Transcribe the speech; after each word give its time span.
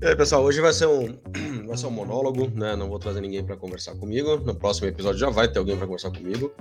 Aí, 0.00 0.14
pessoal, 0.14 0.44
hoje 0.44 0.60
vai 0.60 0.72
ser 0.72 0.86
um, 0.86 1.18
vai 1.66 1.76
ser 1.76 1.86
um 1.86 1.90
monólogo, 1.90 2.48
né? 2.54 2.76
Não 2.76 2.88
vou 2.88 3.00
trazer 3.00 3.20
ninguém 3.20 3.42
para 3.42 3.56
conversar 3.56 3.96
comigo. 3.96 4.36
No 4.36 4.54
próximo 4.54 4.86
episódio 4.86 5.18
já 5.18 5.28
vai 5.28 5.48
ter 5.48 5.58
alguém 5.58 5.76
para 5.76 5.86
conversar 5.86 6.12
comigo. 6.12 6.52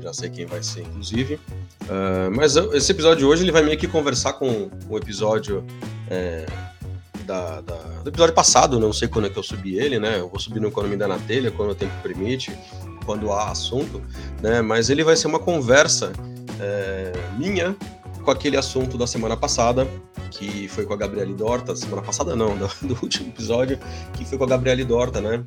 Já 0.00 0.12
sei 0.12 0.30
quem 0.30 0.46
vai 0.46 0.62
ser, 0.62 0.82
inclusive. 0.82 1.34
Uh, 1.34 2.30
mas 2.32 2.54
esse 2.54 2.92
episódio 2.92 3.18
de 3.18 3.24
hoje 3.24 3.42
ele 3.42 3.50
vai 3.50 3.62
meio 3.64 3.76
que 3.76 3.88
conversar 3.88 4.34
com 4.34 4.70
o 4.88 4.96
episódio 4.96 5.64
é, 6.08 6.46
da, 7.24 7.60
da, 7.62 7.74
do 8.04 8.10
episódio 8.10 8.32
passado. 8.32 8.78
Não 8.78 8.92
sei 8.92 9.08
quando 9.08 9.26
é 9.26 9.30
que 9.30 9.38
eu 9.38 9.42
subi 9.42 9.76
ele, 9.76 9.98
né? 9.98 10.20
Eu 10.20 10.28
vou 10.28 10.38
subir 10.38 10.60
me 10.60 10.96
dá 10.96 11.08
na 11.08 11.18
telha, 11.18 11.50
quando 11.50 11.70
o 11.70 11.74
tempo 11.74 11.92
permite, 12.00 12.56
quando 13.04 13.32
há 13.32 13.50
assunto, 13.50 14.00
né? 14.40 14.62
Mas 14.62 14.88
ele 14.88 15.02
vai 15.02 15.16
ser 15.16 15.26
uma 15.26 15.40
conversa 15.40 16.12
é, 16.60 17.12
minha 17.36 17.74
com 18.22 18.30
aquele 18.30 18.56
assunto 18.56 18.96
da 18.96 19.06
semana 19.06 19.36
passada, 19.36 19.88
que 20.30 20.68
foi 20.68 20.84
com 20.84 20.94
a 20.94 20.96
Gabriele 20.96 21.34
Dorta, 21.34 21.74
semana 21.74 22.02
passada 22.02 22.36
não, 22.36 22.56
do, 22.58 22.68
do 22.82 23.02
último 23.02 23.28
episódio, 23.28 23.78
que 24.14 24.24
foi 24.24 24.38
com 24.38 24.44
a 24.44 24.48
Gabriele 24.48 24.84
Dorta, 24.84 25.20
né? 25.20 25.44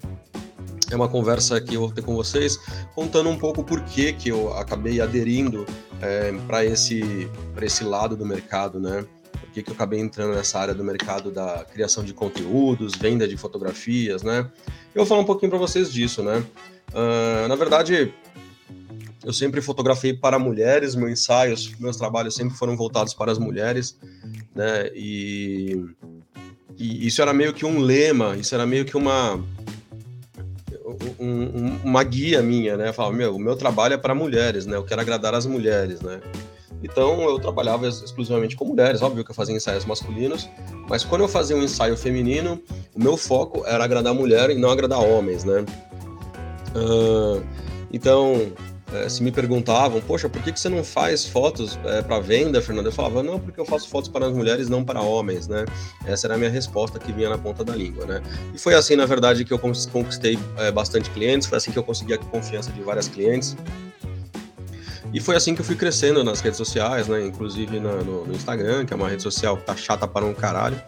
É 0.92 0.96
uma 0.96 1.08
conversa 1.08 1.60
que 1.62 1.76
eu 1.76 1.82
vou 1.82 1.92
ter 1.92 2.02
com 2.02 2.14
vocês, 2.14 2.60
contando 2.94 3.30
um 3.30 3.38
pouco 3.38 3.64
por 3.64 3.82
que, 3.82 4.12
que 4.12 4.30
eu 4.30 4.54
acabei 4.54 5.00
aderindo 5.00 5.66
é, 6.02 6.34
para 6.46 6.66
esse, 6.66 7.30
esse 7.62 7.84
lado 7.86 8.18
do 8.18 8.26
mercado, 8.26 8.78
né? 8.78 9.05
Por 9.40 9.50
que, 9.52 9.64
eu 9.66 9.74
acabei 9.74 10.02
entrando 10.02 10.36
nessa 10.36 10.60
área 10.60 10.74
do 10.74 10.84
mercado 10.84 11.32
da 11.32 11.66
criação 11.72 12.04
de 12.04 12.13
conteúdos, 12.13 12.94
venda 12.96 13.26
de 13.26 13.38
fotografias, 13.38 14.22
né? 14.22 14.50
Eu 14.94 15.04
vou 15.04 15.05
falar 15.05 15.22
um 15.22 15.26
pouquinho 15.26 15.50
para 15.50 15.60
vocês 15.60 15.91
disso, 15.91 16.22
né? 16.22 16.44
Uh, 16.94 17.48
na 17.48 17.55
verdade, 17.55 18.13
eu 19.24 19.32
sempre 19.32 19.62
fotografei 19.62 20.13
para 20.13 20.40
mulheres, 20.40 20.96
meus 20.96 21.12
ensaios, 21.12 21.74
meus 21.80 21.96
trabalhos 21.96 22.36
sempre 22.36 22.58
foram 22.58 22.76
voltados 22.76 23.13
para 23.13 23.32
as 23.32 23.38
mulheres, 23.38 23.98
né? 24.55 24.90
E, 24.94 25.86
e 26.78 27.08
isso 27.08 27.22
era 27.22 27.34
meio 27.34 27.54
que 27.54 27.66
um 27.66 27.80
lema, 27.80 28.36
isso 28.36 28.54
era 28.54 28.66
meio 28.66 28.86
que 28.86 28.98
uma 28.98 29.40
um, 31.20 31.80
uma 31.84 32.04
guia 32.04 32.41
minha, 32.41 32.77
né? 32.77 32.90
Eu 32.90 32.94
falava, 32.94 33.16
meu, 33.16 33.35
o 33.35 33.40
meu 33.40 33.55
trabalho 33.55 33.94
é 33.94 33.98
para 33.98 34.13
mulheres, 34.13 34.66
né? 34.66 34.76
Eu 34.76 34.84
quero 34.84 35.02
agradar 35.02 35.34
as 35.34 35.46
mulheres, 35.46 36.02
né? 36.02 36.22
Então 36.84 37.22
eu 37.22 37.40
trabalhava 37.40 37.88
exclusivamente 37.88 38.55
com 38.55 38.66
mulheres, 38.66 39.02
óbvio 39.02 39.24
que 39.24 39.32
eu 39.32 39.35
fazia 39.35 39.55
ensaios 39.55 39.85
masculinos, 39.85 40.49
mas 40.90 41.04
quando 41.04 41.22
eu 41.22 41.27
fazia 41.27 41.55
um 41.55 41.62
ensaio 41.62 41.96
feminino, 41.96 42.62
o 42.96 43.02
meu 43.02 43.16
foco 43.16 43.63
era 43.66 43.84
agradar 43.84 44.13
mulher 44.13 44.49
e 44.49 44.55
não 44.55 44.70
agradar 44.70 44.99
homens, 44.99 45.44
né? 45.44 45.63
Uh, 46.76 47.44
então 47.94 48.52
é, 48.94 49.08
se 49.08 49.24
me 49.24 49.32
perguntavam, 49.32 50.02
poxa, 50.02 50.28
por 50.28 50.42
que, 50.42 50.52
que 50.52 50.60
você 50.60 50.68
não 50.68 50.84
faz 50.84 51.26
fotos 51.26 51.80
é, 51.86 52.02
para 52.02 52.20
venda, 52.20 52.62
Fernando? 52.62 52.88
Eu 52.88 52.92
falava, 52.92 53.24
não, 53.24 53.40
porque 53.40 53.60
eu 53.60 53.66
faço 53.66 53.88
fotos 53.88 54.10
para 54.10 54.28
as 54.28 54.34
mulheres, 54.34 54.68
não 54.68 54.84
para 54.84 55.02
homens, 55.02 55.48
né? 55.48 55.66
Essa 56.06 56.28
era 56.28 56.36
a 56.36 56.38
minha 56.38 56.50
resposta 56.50 57.00
que 57.00 57.12
vinha 57.12 57.30
na 57.30 57.38
ponta 57.38 57.64
da 57.64 57.74
língua, 57.76 58.06
né? 58.06 58.22
E 58.54 58.58
foi 58.58 58.74
assim, 58.74 58.96
na 58.96 59.06
verdade, 59.06 59.46
que 59.46 59.54
eu 59.54 59.60
conquistei 59.60 60.38
é, 60.58 60.72
bastante 60.72 61.10
clientes, 61.12 61.48
foi 61.48 61.58
assim 61.58 61.72
que 61.72 61.80
eu 61.80 61.84
consegui 61.84 62.14
a 62.14 62.18
confiança 62.18 62.72
de 62.72 62.82
várias 62.82 63.08
clientes. 63.08 63.56
E 65.14 65.19
foi 65.19 65.36
assim 65.36 65.53
que 65.53 65.62
eu 65.62 65.66
fui 65.66 65.75
crescendo 65.75 66.24
nas 66.24 66.42
redes 66.42 66.58
sociais, 66.58 67.08
né? 67.08 67.25
Inclusive 67.25 67.80
no, 67.80 68.03
no, 68.03 68.25
no 68.25 68.34
Instagram, 68.34 68.86
que 68.86 68.94
é 68.94 68.96
uma 68.96 69.09
rede 69.09 69.24
social 69.24 69.58
que 69.58 69.64
tá 69.64 69.75
chata 69.75 70.08
para 70.08 70.25
um 70.25 70.34
caralho, 70.34 70.81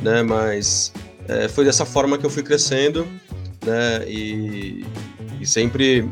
né? 0.00 0.22
Mas 0.22 0.92
é, 1.28 1.48
foi 1.48 1.64
dessa 1.64 1.84
forma 1.84 2.16
que 2.16 2.24
eu 2.24 2.30
fui 2.30 2.42
crescendo, 2.42 3.06
né? 3.64 4.06
E, 4.06 4.84
e 5.40 5.46
sempre 5.46 6.08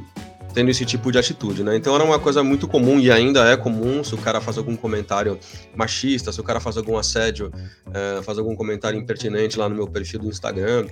tendo 0.52 0.70
esse 0.70 0.84
tipo 0.84 1.10
de 1.12 1.18
atitude, 1.18 1.62
né? 1.62 1.76
Então 1.76 1.94
era 1.94 2.04
uma 2.04 2.18
coisa 2.18 2.42
muito 2.42 2.66
comum 2.66 2.98
e 2.98 3.10
ainda 3.10 3.48
é 3.48 3.56
comum 3.56 4.02
se 4.02 4.14
o 4.14 4.18
cara 4.18 4.40
faz 4.40 4.58
algum 4.58 4.76
comentário 4.76 5.38
machista, 5.76 6.32
se 6.32 6.40
o 6.40 6.44
cara 6.44 6.60
faz 6.60 6.76
algum 6.76 6.96
assédio, 6.96 7.52
é, 7.92 8.22
faz 8.22 8.38
algum 8.38 8.54
comentário 8.56 8.98
impertinente 8.98 9.58
lá 9.58 9.68
no 9.68 9.74
meu 9.74 9.86
perfil 9.86 10.20
do 10.20 10.28
Instagram, 10.28 10.86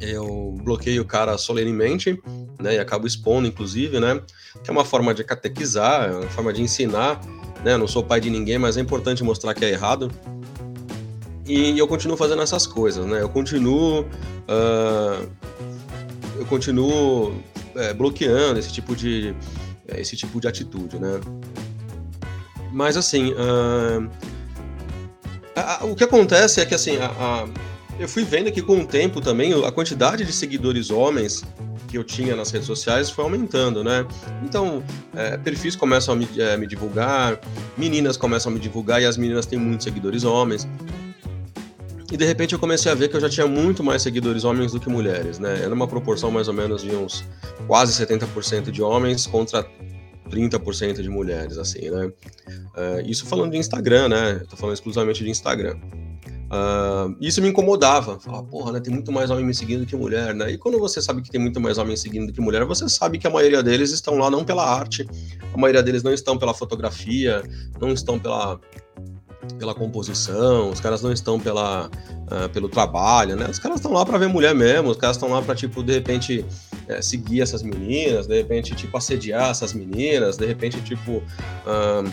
eu 0.00 0.54
bloqueio 0.62 1.02
o 1.02 1.04
cara 1.04 1.36
solenemente, 1.38 2.20
né? 2.60 2.74
E 2.74 2.78
acabo 2.78 3.06
expondo, 3.06 3.46
inclusive, 3.46 4.00
né? 4.00 4.20
Que 4.62 4.70
é 4.70 4.72
uma 4.72 4.84
forma 4.84 5.14
de 5.14 5.24
catequizar, 5.24 6.08
é 6.08 6.12
uma 6.12 6.28
forma 6.28 6.52
de 6.52 6.62
ensinar, 6.62 7.20
né? 7.64 7.74
Eu 7.74 7.78
não 7.78 7.88
sou 7.88 8.02
pai 8.02 8.20
de 8.20 8.30
ninguém, 8.30 8.58
mas 8.58 8.76
é 8.76 8.80
importante 8.80 9.22
mostrar 9.22 9.54
que 9.54 9.64
é 9.64 9.70
errado. 9.70 10.10
E 11.46 11.78
eu 11.78 11.86
continuo 11.86 12.16
fazendo 12.16 12.42
essas 12.42 12.66
coisas, 12.66 13.06
né? 13.06 13.22
Eu 13.22 13.28
continuo. 13.28 14.02
Uh, 14.48 15.28
eu 16.38 16.44
continuo 16.46 17.34
é, 17.76 17.92
bloqueando 17.92 18.58
esse 18.58 18.72
tipo 18.72 18.94
de 18.94 19.34
é, 19.88 20.00
esse 20.00 20.16
tipo 20.16 20.40
de 20.40 20.48
atitude, 20.48 20.98
né? 20.98 21.20
Mas 22.72 22.96
assim, 22.96 23.32
uh, 23.32 24.10
a, 25.54 25.82
a, 25.82 25.86
o 25.86 25.94
que 25.94 26.04
acontece 26.04 26.60
é 26.60 26.66
que 26.66 26.74
assim, 26.74 26.96
a, 26.96 27.46
eu 27.98 28.08
fui 28.08 28.24
vendo 28.24 28.52
que 28.52 28.60
com 28.60 28.80
o 28.80 28.86
tempo 28.86 29.20
também 29.20 29.52
a 29.64 29.72
quantidade 29.72 30.24
de 30.24 30.32
seguidores 30.32 30.90
homens 30.90 31.44
que 31.88 31.96
eu 31.96 32.04
tinha 32.04 32.34
nas 32.34 32.50
redes 32.50 32.66
sociais 32.66 33.08
foi 33.08 33.24
aumentando, 33.24 33.82
né? 33.82 34.06
Então, 34.42 34.82
é, 35.14 35.36
perfis 35.36 35.76
começam 35.76 36.14
a 36.14 36.16
me, 36.16 36.28
é, 36.36 36.56
me 36.56 36.66
divulgar, 36.66 37.38
meninas 37.76 38.16
começam 38.16 38.50
a 38.50 38.54
me 38.54 38.60
divulgar 38.60 39.00
e 39.00 39.06
as 39.06 39.16
meninas 39.16 39.46
têm 39.46 39.58
muitos 39.58 39.84
seguidores 39.84 40.24
homens. 40.24 40.68
E 42.10 42.16
de 42.16 42.24
repente 42.24 42.52
eu 42.52 42.58
comecei 42.58 42.90
a 42.90 42.94
ver 42.94 43.08
que 43.08 43.16
eu 43.16 43.20
já 43.20 43.28
tinha 43.28 43.46
muito 43.46 43.82
mais 43.82 44.02
seguidores 44.02 44.44
homens 44.44 44.72
do 44.72 44.78
que 44.78 44.88
mulheres, 44.88 45.38
né? 45.38 45.62
Era 45.62 45.74
uma 45.74 45.88
proporção 45.88 46.30
mais 46.30 46.46
ou 46.46 46.54
menos 46.54 46.82
de 46.82 46.94
uns 46.94 47.24
quase 47.66 47.92
70% 47.92 48.70
de 48.70 48.80
homens 48.80 49.26
contra 49.26 49.66
30% 50.30 51.02
de 51.02 51.08
mulheres, 51.08 51.58
assim, 51.58 51.90
né? 51.90 52.06
Uh, 52.06 53.00
isso 53.06 53.26
falando 53.26 53.52
de 53.52 53.58
Instagram, 53.58 54.08
né? 54.08 54.38
Eu 54.40 54.46
tô 54.46 54.56
falando 54.56 54.74
exclusivamente 54.74 55.24
de 55.24 55.30
Instagram. 55.30 55.76
Uh, 56.46 57.16
isso 57.20 57.42
me 57.42 57.48
incomodava. 57.48 58.20
Falava, 58.20 58.44
porra, 58.44 58.72
né? 58.72 58.80
Tem 58.80 58.92
muito 58.92 59.10
mais 59.10 59.30
homem 59.30 59.44
me 59.44 59.54
seguindo 59.54 59.80
do 59.80 59.86
que 59.86 59.96
mulher, 59.96 60.32
né? 60.32 60.52
E 60.52 60.58
quando 60.58 60.78
você 60.78 61.02
sabe 61.02 61.22
que 61.22 61.30
tem 61.30 61.40
muito 61.40 61.60
mais 61.60 61.76
homem 61.76 61.96
seguindo 61.96 62.28
do 62.28 62.32
que 62.32 62.40
mulher, 62.40 62.64
você 62.64 62.88
sabe 62.88 63.18
que 63.18 63.26
a 63.26 63.30
maioria 63.30 63.62
deles 63.62 63.90
estão 63.90 64.16
lá 64.16 64.30
não 64.30 64.44
pela 64.44 64.64
arte, 64.64 65.04
a 65.52 65.58
maioria 65.58 65.82
deles 65.82 66.04
não 66.04 66.12
estão 66.12 66.38
pela 66.38 66.54
fotografia, 66.54 67.42
não 67.80 67.88
estão 67.88 68.18
pela 68.18 68.60
pela 69.58 69.74
composição, 69.74 70.70
os 70.70 70.80
caras 70.80 71.02
não 71.02 71.12
estão 71.12 71.38
pela, 71.38 71.86
uh, 71.86 72.48
pelo 72.52 72.68
trabalho, 72.68 73.36
né? 73.36 73.46
Os 73.50 73.58
caras 73.58 73.78
estão 73.78 73.92
lá 73.92 74.04
para 74.04 74.18
ver 74.18 74.28
mulher 74.28 74.54
mesmo, 74.54 74.90
os 74.90 74.96
caras 74.96 75.16
estão 75.16 75.30
lá 75.30 75.40
para 75.42 75.54
tipo 75.54 75.82
de 75.82 75.92
repente 75.94 76.44
é, 76.88 77.00
seguir 77.00 77.40
essas 77.40 77.62
meninas, 77.62 78.26
de 78.26 78.36
repente 78.36 78.74
tipo 78.74 78.96
assediar 78.96 79.50
essas 79.50 79.72
meninas, 79.72 80.36
de 80.36 80.46
repente 80.46 80.80
tipo 80.82 81.12
uh, 81.12 82.12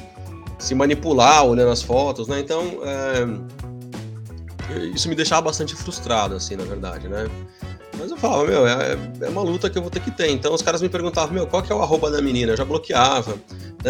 se 0.57 0.73
manipular 0.73 1.45
olhando 1.45 1.71
as 1.71 1.81
fotos, 1.81 2.27
né? 2.27 2.39
Então 2.39 2.79
é, 2.83 3.27
isso 4.93 5.09
me 5.09 5.15
deixava 5.15 5.41
bastante 5.41 5.75
frustrado, 5.75 6.35
assim, 6.35 6.55
na 6.55 6.63
verdade, 6.63 7.07
né? 7.07 7.29
Mas 7.97 8.09
eu 8.09 8.17
falava, 8.17 8.45
meu, 8.45 8.67
é, 8.67 8.97
é, 9.21 9.29
uma 9.29 9.41
luta 9.41 9.69
que 9.69 9.77
eu 9.77 9.81
vou 9.81 9.91
ter 9.91 9.99
que 9.99 10.11
ter. 10.11 10.29
Então 10.29 10.53
os 10.53 10.61
caras 10.61 10.81
me 10.81 10.89
perguntavam, 10.89 11.33
meu, 11.33 11.45
qual 11.45 11.61
que 11.61 11.71
é 11.71 11.75
o 11.75 11.81
arroba 11.81 12.09
da 12.09 12.21
menina? 12.21 12.51
Eu 12.51 12.57
já 12.57 12.65
bloqueava. 12.65 13.35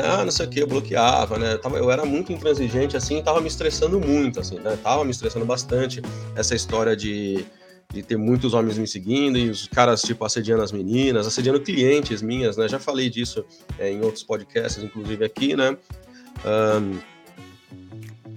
Ah, 0.02 0.24
não 0.24 0.32
sei 0.32 0.46
o 0.46 0.50
que, 0.50 0.60
eu 0.60 0.68
bloqueava, 0.68 1.38
né? 1.38 1.60
Eu 1.64 1.92
era 1.92 2.06
muito 2.06 2.32
intransigente, 2.32 2.98
assim, 2.98 3.22
tava 3.22 3.42
me 3.42 3.48
estressando 3.48 4.00
muito, 4.00 4.40
assim, 4.40 4.60
né? 4.60 4.78
Tava 4.82 5.04
me 5.04 5.12
estressando 5.12 5.46
bastante 5.46 6.02
essa 6.36 6.56
história 6.56 6.96
de, 6.96 7.46
de 7.94 8.02
ter 8.02 8.18
muitos 8.18 8.54
homens 8.54 8.78
me 8.78 8.88
seguindo 8.88 9.38
e 9.38 9.50
os 9.50 9.68
caras, 9.68 10.02
tipo, 10.02 10.26
assediando 10.26 10.64
as 10.64 10.72
meninas, 10.72 11.28
assediando 11.28 11.60
clientes 11.60 12.22
minhas, 12.22 12.58
né? 12.58 12.68
Já 12.68 12.80
falei 12.80 13.10
disso 13.10 13.46
é, 13.78 13.92
em 13.92 14.02
outros 14.02 14.24
podcasts, 14.24 14.84
inclusive 14.84 15.24
aqui, 15.24 15.56
né? 15.56 15.78
Um, 16.46 17.00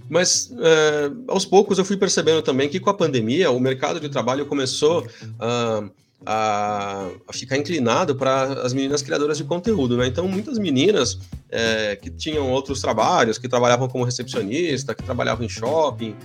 mas 0.08 0.52
é, 0.58 1.10
aos 1.26 1.44
poucos 1.44 1.78
eu 1.78 1.84
fui 1.84 1.96
percebendo 1.96 2.40
também 2.42 2.68
que 2.68 2.78
com 2.78 2.90
a 2.90 2.94
pandemia 2.94 3.50
o 3.50 3.58
mercado 3.58 3.98
de 3.98 4.08
trabalho 4.08 4.46
começou 4.46 5.02
uh, 5.02 5.90
a, 6.24 7.08
a, 7.28 7.32
ficar 7.32 7.56
inclinado 7.56 8.14
para 8.16 8.44
as 8.62 8.72
meninas 8.72 9.02
criadoras 9.02 9.36
de 9.36 9.44
conteúdo, 9.44 9.96
né? 9.96 10.06
Então 10.06 10.26
muitas 10.26 10.58
meninas 10.58 11.18
é, 11.50 11.96
que 11.96 12.10
tinham 12.10 12.50
outros 12.50 12.80
trabalhos, 12.80 13.38
que 13.38 13.48
trabalhavam 13.48 13.88
como 13.88 14.04
recepcionista, 14.04 14.94
que 14.94 15.02
trabalhavam 15.02 15.44
em 15.44 15.48
shopping, 15.48 16.16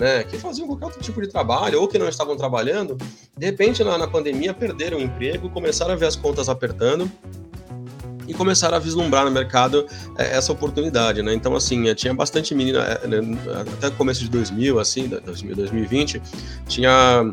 né, 0.00 0.24
que 0.24 0.38
faziam 0.38 0.66
qualquer 0.66 0.86
outro 0.86 1.02
tipo 1.02 1.20
de 1.20 1.28
trabalho 1.28 1.80
ou 1.80 1.86
que 1.86 1.98
não 1.98 2.08
estavam 2.08 2.34
trabalhando, 2.34 2.96
de 3.36 3.46
repente 3.46 3.84
na, 3.84 3.98
na 3.98 4.06
pandemia 4.06 4.54
perderam 4.54 4.96
o 4.96 5.02
emprego, 5.02 5.50
começaram 5.50 5.92
a 5.92 5.96
ver 5.96 6.06
as 6.06 6.16
contas 6.16 6.48
apertando 6.48 7.10
e 8.30 8.34
começaram 8.34 8.76
a 8.76 8.78
vislumbrar 8.78 9.24
no 9.24 9.30
mercado 9.30 9.84
é, 10.16 10.36
essa 10.36 10.52
oportunidade, 10.52 11.20
né? 11.20 11.34
Então, 11.34 11.56
assim, 11.56 11.92
tinha 11.94 12.14
bastante 12.14 12.54
menina, 12.54 12.78
é, 12.78 13.06
né, 13.08 13.18
até 13.76 13.88
o 13.88 13.92
começo 13.92 14.20
de 14.20 14.30
2000, 14.30 14.78
assim, 14.78 15.08
2020, 15.08 16.22
tinha... 16.68 17.32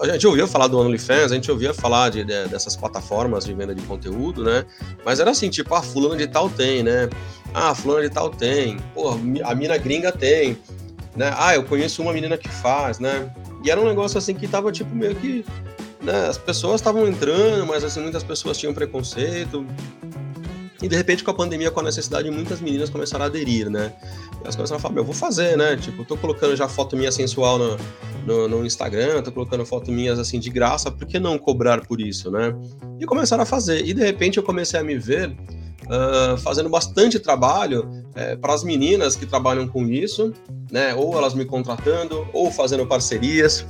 A 0.00 0.08
gente 0.08 0.26
ouvia 0.26 0.46
falar 0.46 0.66
do 0.66 0.78
OnlyFans, 0.78 1.30
a 1.30 1.34
gente 1.34 1.50
ouvia 1.50 1.72
falar 1.72 2.10
de, 2.10 2.24
de, 2.24 2.48
dessas 2.48 2.74
plataformas 2.74 3.44
de 3.44 3.54
venda 3.54 3.74
de 3.74 3.82
conteúdo, 3.82 4.42
né? 4.42 4.64
Mas 5.04 5.20
era 5.20 5.30
assim, 5.30 5.48
tipo, 5.48 5.74
ah, 5.74 5.82
fulano 5.82 6.16
de 6.16 6.26
tal 6.26 6.48
tem, 6.48 6.82
né? 6.82 7.08
Ah, 7.54 7.74
fulano 7.74 8.02
de 8.02 8.10
tal 8.10 8.30
tem. 8.30 8.78
Pô, 8.94 9.10
a 9.44 9.54
mina 9.54 9.76
gringa 9.76 10.10
tem, 10.10 10.56
né? 11.14 11.32
Ah, 11.36 11.54
eu 11.54 11.62
conheço 11.64 12.00
uma 12.02 12.12
menina 12.12 12.38
que 12.38 12.48
faz, 12.48 12.98
né? 12.98 13.30
E 13.62 13.70
era 13.70 13.80
um 13.80 13.84
negócio 13.84 14.16
assim 14.18 14.34
que 14.34 14.48
tava, 14.48 14.72
tipo, 14.72 14.94
meio 14.94 15.14
que... 15.14 15.44
Né? 16.00 16.26
As 16.26 16.38
pessoas 16.38 16.80
estavam 16.80 17.06
entrando, 17.06 17.66
mas 17.66 17.84
assim, 17.84 18.00
muitas 18.00 18.24
pessoas 18.24 18.56
tinham 18.56 18.74
preconceito. 18.74 19.64
E 20.82 20.88
de 20.88 20.96
repente, 20.96 21.22
com 21.22 21.30
a 21.30 21.34
pandemia, 21.34 21.70
com 21.70 21.80
a 21.80 21.84
necessidade, 21.84 22.28
muitas 22.30 22.60
meninas 22.60 22.90
começaram 22.90 23.24
a 23.24 23.28
aderir, 23.28 23.70
né? 23.70 23.92
Elas 24.42 24.56
começaram 24.56 24.78
a 24.78 24.82
falar, 24.82 24.96
eu 24.96 25.04
vou 25.04 25.14
fazer, 25.14 25.56
né? 25.56 25.76
Tipo, 25.76 26.04
tô 26.04 26.16
colocando 26.16 26.56
já 26.56 26.68
foto 26.68 26.96
minha 26.96 27.12
sensual 27.12 27.56
no, 27.56 27.76
no, 28.26 28.48
no, 28.48 28.66
Instagram, 28.66 29.22
tô 29.22 29.30
colocando 29.30 29.64
foto 29.64 29.92
minhas 29.92 30.18
assim 30.18 30.40
de 30.40 30.50
graça, 30.50 30.90
por 30.90 31.06
que 31.06 31.20
não 31.20 31.38
cobrar 31.38 31.86
por 31.86 32.00
isso, 32.00 32.32
né? 32.32 32.52
E 32.98 33.06
começaram 33.06 33.44
a 33.44 33.46
fazer. 33.46 33.86
E 33.86 33.94
de 33.94 34.02
repente 34.02 34.38
eu 34.38 34.42
comecei 34.42 34.80
a 34.80 34.82
me 34.82 34.98
ver 34.98 35.30
uh, 35.30 36.36
fazendo 36.38 36.68
bastante 36.68 37.20
trabalho 37.20 37.88
é, 38.14 38.34
para 38.34 38.52
as 38.52 38.64
meninas 38.64 39.14
que 39.14 39.24
trabalham 39.24 39.68
com 39.68 39.86
isso, 39.86 40.32
né? 40.70 40.94
Ou 40.96 41.16
elas 41.16 41.32
me 41.32 41.44
contratando, 41.44 42.26
ou 42.32 42.50
fazendo 42.50 42.84
parcerias, 42.86 43.64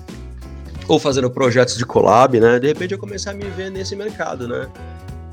ou 0.88 0.98
fazendo 0.98 1.30
projetos 1.30 1.76
de 1.76 1.84
collab, 1.84 2.40
né? 2.40 2.58
De 2.58 2.68
repente 2.68 2.92
eu 2.92 2.98
comecei 2.98 3.30
a 3.30 3.34
me 3.34 3.44
ver 3.44 3.70
nesse 3.70 3.94
mercado, 3.94 4.48
né? 4.48 4.68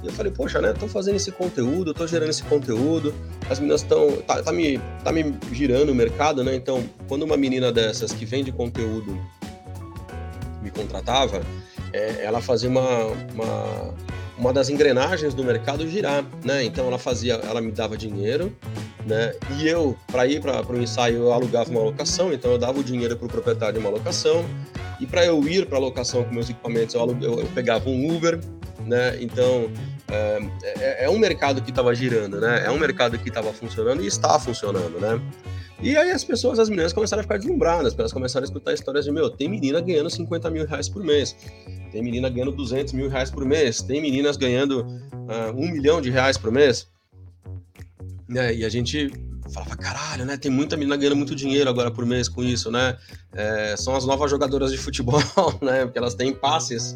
E 0.01 0.07
eu 0.07 0.13
falei, 0.13 0.31
poxa, 0.31 0.61
né? 0.61 0.73
Tô 0.73 0.87
fazendo 0.87 1.15
esse 1.15 1.31
conteúdo, 1.31 1.93
tô 1.93 2.07
gerando 2.07 2.29
esse 2.29 2.43
conteúdo, 2.43 3.13
as 3.49 3.59
meninas 3.59 3.81
estão. 3.81 4.11
Tá, 4.21 4.41
tá, 4.41 4.51
me, 4.51 4.79
tá 5.03 5.11
me 5.11 5.35
girando 5.51 5.91
o 5.91 5.95
mercado, 5.95 6.43
né? 6.43 6.55
Então, 6.55 6.83
quando 7.07 7.23
uma 7.23 7.35
menina 7.35 7.71
dessas 7.71 8.13
que 8.13 8.25
vende 8.25 8.51
conteúdo 8.51 9.19
me 10.61 10.71
contratava, 10.71 11.41
é, 11.91 12.23
ela 12.23 12.41
fazia 12.41 12.69
uma, 12.69 13.07
uma, 13.33 13.93
uma 14.37 14.53
das 14.53 14.69
engrenagens 14.69 15.33
do 15.33 15.43
mercado 15.43 15.87
girar, 15.87 16.23
né? 16.45 16.63
Então 16.63 16.87
ela 16.87 16.97
fazia, 16.97 17.33
ela 17.33 17.59
me 17.59 17.71
dava 17.71 17.97
dinheiro, 17.97 18.55
né? 19.05 19.33
E 19.57 19.67
eu, 19.67 19.97
para 20.07 20.25
ir 20.25 20.39
para 20.41 20.65
o 20.71 20.81
ensaio, 20.81 21.17
eu 21.17 21.33
alugava 21.33 21.69
uma 21.69 21.81
locação, 21.81 22.31
então 22.31 22.51
eu 22.51 22.57
dava 22.57 22.79
o 22.79 22.83
dinheiro 22.83 23.17
para 23.17 23.25
o 23.25 23.29
proprietário 23.29 23.73
de 23.73 23.79
uma 23.79 23.89
locação. 23.89 24.45
E 24.99 25.05
para 25.05 25.25
eu 25.25 25.41
ir 25.47 25.65
para 25.65 25.77
a 25.77 25.81
locação 25.81 26.23
com 26.23 26.33
meus 26.33 26.49
equipamentos, 26.49 26.93
eu, 26.93 27.17
eu, 27.21 27.39
eu 27.39 27.47
pegava 27.55 27.89
um 27.89 28.15
Uber, 28.15 28.39
né? 28.89 29.21
Então 29.21 29.71
é, 30.09 30.41
é, 30.63 31.05
é 31.05 31.09
um 31.09 31.19
mercado 31.19 31.61
que 31.61 31.69
estava 31.69 31.93
girando, 31.93 32.41
né? 32.41 32.65
É 32.65 32.71
um 32.71 32.79
mercado 32.79 33.17
que 33.17 33.29
estava 33.29 33.53
funcionando 33.53 34.03
e 34.03 34.07
está 34.07 34.37
funcionando, 34.39 34.99
né? 34.99 35.21
E 35.81 35.95
aí 35.95 36.11
as 36.11 36.25
pessoas, 36.25 36.59
as 36.59 36.67
meninas 36.67 36.91
começaram 36.91 37.21
a 37.21 37.23
ficar 37.23 37.37
deslumbradas, 37.37 37.97
elas 37.97 38.11
começaram 38.11 38.43
a 38.43 38.47
escutar 38.47 38.73
histórias 38.73 39.05
de, 39.05 39.11
meu, 39.11 39.29
tem 39.29 39.47
menina 39.47 39.79
ganhando 39.79 40.09
50 40.09 40.49
mil 40.49 40.65
reais 40.65 40.89
por 40.89 41.01
mês, 41.01 41.33
tem 41.91 42.03
menina 42.03 42.27
ganhando 42.29 42.51
200 42.51 42.91
mil 42.91 43.07
reais 43.07 43.31
por 43.31 43.45
mês, 43.45 43.81
tem 43.81 44.01
meninas 44.01 44.35
ganhando 44.35 44.81
uh, 44.81 45.55
um 45.55 45.71
milhão 45.71 46.01
de 46.01 46.09
reais 46.09 46.37
por 46.37 46.51
mês. 46.51 46.87
É, 48.35 48.53
e 48.53 48.65
a 48.65 48.69
gente 48.69 49.09
falava, 49.53 49.75
caralho, 49.75 50.25
né? 50.25 50.37
Tem 50.37 50.51
muita 50.51 50.77
menina 50.77 50.95
ganhando 50.97 51.15
muito 51.15 51.35
dinheiro 51.35 51.69
agora 51.69 51.89
por 51.89 52.05
mês 52.05 52.27
com 52.29 52.43
isso, 52.43 52.69
né? 52.69 52.97
É, 53.33 53.75
são 53.77 53.95
as 53.95 54.05
novas 54.05 54.29
jogadoras 54.29 54.71
de 54.71 54.77
futebol, 54.77 55.21
né? 55.61 55.85
Porque 55.85 55.97
elas 55.97 56.13
têm 56.13 56.33
passes, 56.33 56.95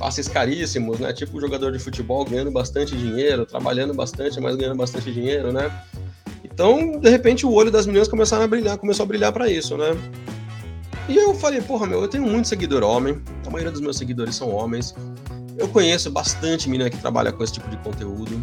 passes 0.00 0.26
caríssimos, 0.26 0.98
né? 0.98 1.12
Tipo 1.12 1.36
o 1.36 1.40
jogador 1.40 1.70
de 1.70 1.78
futebol 1.78 2.24
ganhando 2.24 2.50
bastante 2.50 2.96
dinheiro, 2.96 3.44
trabalhando 3.44 3.92
bastante, 3.92 4.40
mas 4.40 4.56
ganhando 4.56 4.76
bastante 4.76 5.12
dinheiro, 5.12 5.52
né? 5.52 5.70
Então, 6.42 6.98
de 6.98 7.10
repente, 7.10 7.44
o 7.44 7.52
olho 7.52 7.70
das 7.70 7.84
meninas 7.84 8.08
começaram 8.08 8.44
a 8.44 8.48
brilhar, 8.48 8.78
começou 8.78 9.04
a 9.04 9.06
brilhar 9.06 9.30
para 9.30 9.50
isso, 9.50 9.76
né? 9.76 9.90
E 11.06 11.16
eu 11.16 11.34
falei, 11.34 11.60
porra, 11.60 11.86
meu, 11.86 12.00
eu 12.00 12.08
tenho 12.08 12.24
muito 12.24 12.48
seguidor 12.48 12.82
homem, 12.82 13.20
a 13.46 13.50
maioria 13.50 13.70
dos 13.70 13.82
meus 13.82 13.98
seguidores 13.98 14.34
são 14.34 14.50
homens. 14.50 14.94
Eu 15.58 15.68
conheço 15.68 16.10
bastante 16.10 16.68
menina 16.70 16.88
que 16.88 16.96
trabalha 16.96 17.30
com 17.30 17.44
esse 17.44 17.52
tipo 17.52 17.68
de 17.68 17.76
conteúdo. 17.76 18.42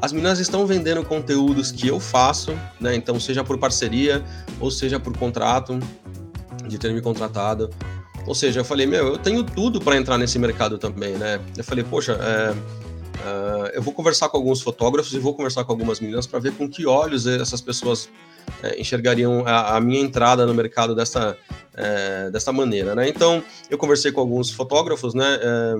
As 0.00 0.10
meninas 0.10 0.38
estão 0.38 0.66
vendendo 0.66 1.04
conteúdos 1.04 1.70
que 1.70 1.86
eu 1.86 2.00
faço, 2.00 2.58
né? 2.80 2.94
Então, 2.94 3.20
seja 3.20 3.44
por 3.44 3.58
parceria 3.58 4.24
ou 4.58 4.70
seja 4.70 4.98
por 4.98 5.14
contrato, 5.18 5.78
de 6.66 6.78
ter 6.78 6.94
me 6.94 7.02
contratado. 7.02 7.68
Ou 8.28 8.34
seja, 8.34 8.60
eu 8.60 8.64
falei, 8.64 8.86
meu, 8.86 9.06
eu 9.08 9.18
tenho 9.18 9.42
tudo 9.42 9.80
para 9.80 9.96
entrar 9.96 10.18
nesse 10.18 10.38
mercado 10.38 10.76
também, 10.76 11.16
né? 11.16 11.40
Eu 11.56 11.64
falei, 11.64 11.82
poxa, 11.82 12.12
é, 12.12 12.54
é, 13.24 13.78
eu 13.78 13.82
vou 13.82 13.94
conversar 13.94 14.28
com 14.28 14.36
alguns 14.36 14.60
fotógrafos 14.60 15.14
e 15.14 15.18
vou 15.18 15.34
conversar 15.34 15.64
com 15.64 15.72
algumas 15.72 15.98
meninas 15.98 16.26
para 16.26 16.38
ver 16.38 16.52
com 16.52 16.68
que 16.68 16.86
olhos 16.86 17.26
essas 17.26 17.62
pessoas 17.62 18.10
é, 18.62 18.78
enxergariam 18.78 19.44
a, 19.46 19.76
a, 19.76 19.80
minha 19.80 20.00
entrada 20.00 20.44
no 20.44 20.52
mercado 20.52 20.94
dessa, 20.94 21.38
é, 21.74 22.30
dessa 22.30 22.52
maneira, 22.52 22.94
né? 22.94 23.08
Então, 23.08 23.42
eu 23.70 23.78
conversei 23.78 24.12
com 24.12 24.20
alguns 24.20 24.50
fotógrafos, 24.50 25.14
né? 25.14 25.38
É, 25.40 25.74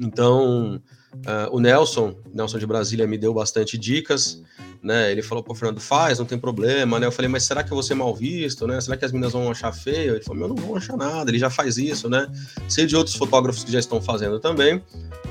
então, 0.00 0.80
Uh, 1.26 1.56
o 1.56 1.60
Nelson, 1.60 2.14
Nelson 2.32 2.58
de 2.58 2.66
Brasília, 2.66 3.06
me 3.06 3.16
deu 3.16 3.32
bastante 3.32 3.78
dicas, 3.78 4.42
né? 4.82 5.10
Ele 5.10 5.22
falou, 5.22 5.42
pô, 5.42 5.54
Fernando, 5.54 5.80
faz, 5.80 6.18
não 6.18 6.26
tem 6.26 6.38
problema, 6.38 7.00
né? 7.00 7.06
Eu 7.06 7.12
falei, 7.12 7.30
mas 7.30 7.44
será 7.44 7.62
que 7.64 7.72
eu 7.72 7.74
vou 7.74 7.82
ser 7.82 7.94
mal 7.94 8.14
visto, 8.14 8.66
né? 8.66 8.78
Será 8.80 8.96
que 8.96 9.04
as 9.04 9.10
meninas 9.10 9.32
vão 9.32 9.50
achar 9.50 9.72
feio? 9.72 10.14
Ele 10.14 10.22
falou, 10.22 10.40
meu, 10.40 10.48
não 10.48 10.56
vão 10.56 10.76
achar 10.76 10.96
nada, 10.96 11.30
ele 11.30 11.38
já 11.38 11.48
faz 11.48 11.78
isso, 11.78 12.08
né? 12.10 12.26
Sei 12.68 12.84
de 12.84 12.94
outros 12.94 13.16
fotógrafos 13.16 13.64
que 13.64 13.72
já 13.72 13.78
estão 13.78 14.02
fazendo 14.02 14.38
também, 14.38 14.82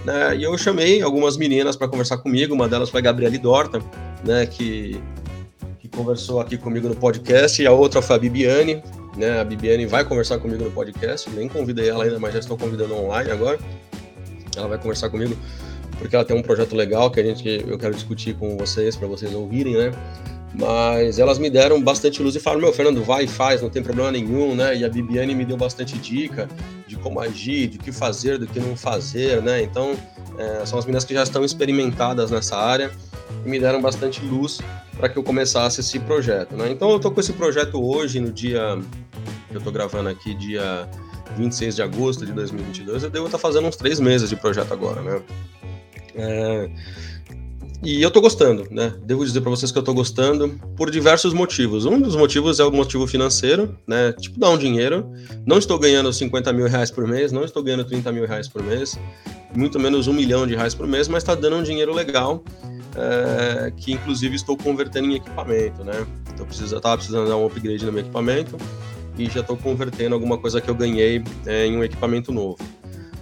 né? 0.03 0.35
E 0.35 0.44
eu 0.44 0.57
chamei 0.57 1.03
algumas 1.03 1.38
meninas 1.38 1.75
para 1.75 1.88
conversar 1.88 2.18
comigo, 2.18 2.56
uma 2.56 2.68
delas 2.68 2.89
foi 2.89 3.00
a 3.00 3.03
Gabriele 3.03 3.38
Dorta, 3.38 3.80
né? 4.24 4.47
Que, 4.47 5.00
que 5.80 5.88
conversou 5.88 6.39
aqui 6.39 6.57
comigo 6.57 6.89
no 6.89 6.95
podcast, 6.95 7.62
e 7.62 7.68
a 7.68 7.71
outra 7.71 8.01
foi 8.01 8.15
a 8.15 8.19
Bibiane, 8.19 8.81
né? 9.15 9.39
A 9.39 9.44
Bibiane 9.44 9.85
vai 9.85 10.03
conversar 10.03 10.39
comigo 10.39 10.63
no 10.63 10.71
podcast, 10.71 11.30
nem 11.30 11.47
convidei 11.47 11.89
ela 11.89 12.06
ainda, 12.06 12.19
mas 12.19 12.33
já 12.33 12.39
estou 12.39 12.57
convidando 12.57 12.95
online 12.95 13.30
agora. 13.30 13.59
Ela 14.56 14.68
vai 14.68 14.77
conversar 14.80 15.09
comigo 15.09 15.35
porque 15.98 16.16
ela 16.16 16.25
tem 16.25 16.36
um 16.36 16.42
projeto 16.42 16.75
legal 16.75 17.10
que 17.12 17.19
a 17.19 17.24
gente 17.24 17.63
eu 17.68 17.78
quero 17.78 17.94
discutir 17.94 18.36
com 18.36 18.57
vocês 18.57 18.95
para 18.95 19.07
vocês 19.07 19.34
ouvirem, 19.34 19.75
né? 19.75 19.92
Mas 20.56 21.18
elas 21.18 21.40
me 21.40 21.50
deram 21.50 21.81
bastante 21.81 22.22
luz 22.22 22.36
e 22.36 22.40
falaram: 22.40 22.62
Meu, 22.62 22.74
Fernando, 22.74 23.04
vai 23.04 23.24
e 23.24 23.28
faz, 23.28 23.62
não 23.62 23.69
tem 23.69 23.81
problema 23.81 24.12
nenhum, 24.12 24.54
né? 24.54 24.75
E 24.75 24.86
a 24.86 24.90
Bibiane 24.90 25.34
me 25.34 25.45
deu 25.45 25.57
bastante 25.57 25.98
dica 25.98 26.48
de 26.88 26.95
como 26.95 27.19
agir, 27.19 27.68
de 27.68 27.78
o 27.78 27.80
que 27.80 27.92
fazer, 27.92 28.38
do 28.38 28.45
que 28.45 28.60
não 28.60 28.75
fazer, 28.75 29.42
né? 29.42 29.63
Então, 29.63 29.95
é, 30.38 30.66
são 30.66 30.78
as 30.78 30.86
meninas 30.86 31.04
que 31.06 31.13
já 31.13 31.24
estão 31.24 31.44
experimentadas 31.44 32.30
nessa 32.30 32.56
área 32.56 32.92
e 33.44 33.50
me 33.50 33.60
deram 33.60 33.81
bastante 33.81 34.24
luz 34.24 34.60
para 34.95 35.10
que 35.10 35.18
eu 35.18 35.24
começasse 35.24 35.80
esse 35.80 36.00
projeto, 36.00 36.56
né? 36.56 36.69
Então, 36.69 36.92
eu 36.92 37.00
tô 37.00 37.10
com 37.10 37.19
esse 37.19 37.34
projeto 37.34 37.84
hoje, 37.84 38.19
no 38.19 38.31
dia 38.31 38.80
que 39.50 39.57
eu 39.57 39.62
tô 39.62 39.72
gravando 39.72 40.10
aqui, 40.10 40.36
dia 40.36 40.88
26 41.36 41.75
de 41.75 41.81
agosto 41.81 42.25
de 42.28 42.31
2022. 42.31 43.04
Eu 43.04 43.10
devo 43.10 43.25
estar 43.25 43.40
tá 43.40 43.42
fazendo 43.42 43.68
uns 43.68 43.75
três 43.75 44.00
meses 44.00 44.30
de 44.30 44.36
projeto 44.36 44.72
agora, 44.72 45.01
né? 45.01 45.22
É, 46.15 46.69
e 47.83 48.01
eu 48.01 48.10
tô 48.10 48.21
gostando, 48.21 48.65
né? 48.71 48.94
Devo 49.04 49.25
dizer 49.25 49.42
para 49.42 49.50
vocês 49.50 49.69
que 49.69 49.77
eu 49.77 49.83
tô 49.83 49.94
gostando 49.94 50.57
por 50.77 50.89
diversos 50.89 51.33
motivos. 51.33 51.86
Um 51.86 52.00
dos 52.00 52.15
motivos 52.15 52.62
é 52.62 52.63
o 52.63 52.71
motivo 52.71 53.06
financeiro, 53.06 53.77
né? 53.86 54.13
Tipo, 54.13 54.39
dar 54.39 54.51
um 54.51 54.57
dinheiro. 54.57 55.12
Não 55.45 55.57
estou 55.57 55.77
ganhando 55.77 56.12
50 56.13 56.54
mil 56.54 56.65
reais 56.68 56.89
por 56.89 57.06
mês, 57.06 57.33
não 57.33 57.44
estou 57.44 57.62
ganhando 57.62 57.83
30 57.83 58.10
mil 58.13 58.25
reais 58.25 58.48
por 58.48 58.63
mês, 58.63 58.98
muito 59.54 59.77
menos 59.77 60.07
um 60.07 60.13
milhão 60.13 60.48
de 60.48 60.56
reais 60.56 60.74
por 60.74 60.88
mês, 60.88 61.10
mas 61.10 61.24
está 61.24 61.36
dando 61.36 61.57
um 61.57 61.63
dinheiro 61.63 61.94
legal, 61.94 62.42
é, 62.95 63.69
que 63.75 63.92
inclusive 63.92 64.33
estou 64.33 64.56
convertendo 64.56 65.09
em 65.09 65.16
equipamento, 65.16 65.83
né? 65.83 66.07
Então, 66.33 66.45
preciso, 66.45 66.80
tava 66.80 66.95
precisando 66.95 67.27
dar 67.27 67.36
um 67.36 67.45
upgrade 67.45 67.86
no 67.86 67.92
meu 67.92 68.01
equipamento 68.01 68.56
e 69.18 69.30
já 69.30 69.42
estou 69.42 69.57
convertendo 69.57 70.16
alguma 70.16 70.38
coisa 70.38 70.61
que 70.61 70.69
eu 70.69 70.76
ganhei 70.76 71.21
é, 71.45 71.66
em 71.66 71.76
um 71.76 71.83
equipamento 71.83 72.31
novo. 72.31 72.57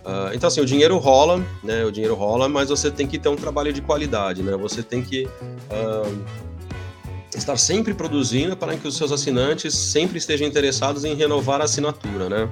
Uh, 0.05 0.33
então, 0.33 0.47
assim, 0.47 0.61
o 0.61 0.65
dinheiro 0.65 0.97
rola, 0.97 1.43
né? 1.63 1.85
O 1.85 1.91
dinheiro 1.91 2.15
rola, 2.15 2.49
mas 2.49 2.69
você 2.69 2.89
tem 2.89 3.05
que 3.05 3.19
ter 3.19 3.29
um 3.29 3.35
trabalho 3.35 3.71
de 3.71 3.81
qualidade, 3.81 4.41
né? 4.41 4.57
Você 4.57 4.81
tem 4.81 5.03
que 5.03 5.25
uh, 5.25 6.23
estar 7.35 7.55
sempre 7.55 7.93
produzindo 7.93 8.57
para 8.57 8.75
que 8.75 8.87
os 8.87 8.97
seus 8.97 9.11
assinantes 9.11 9.75
sempre 9.75 10.17
estejam 10.17 10.47
interessados 10.47 11.05
em 11.05 11.13
renovar 11.13 11.61
a 11.61 11.65
assinatura, 11.65 12.27
né? 12.27 12.49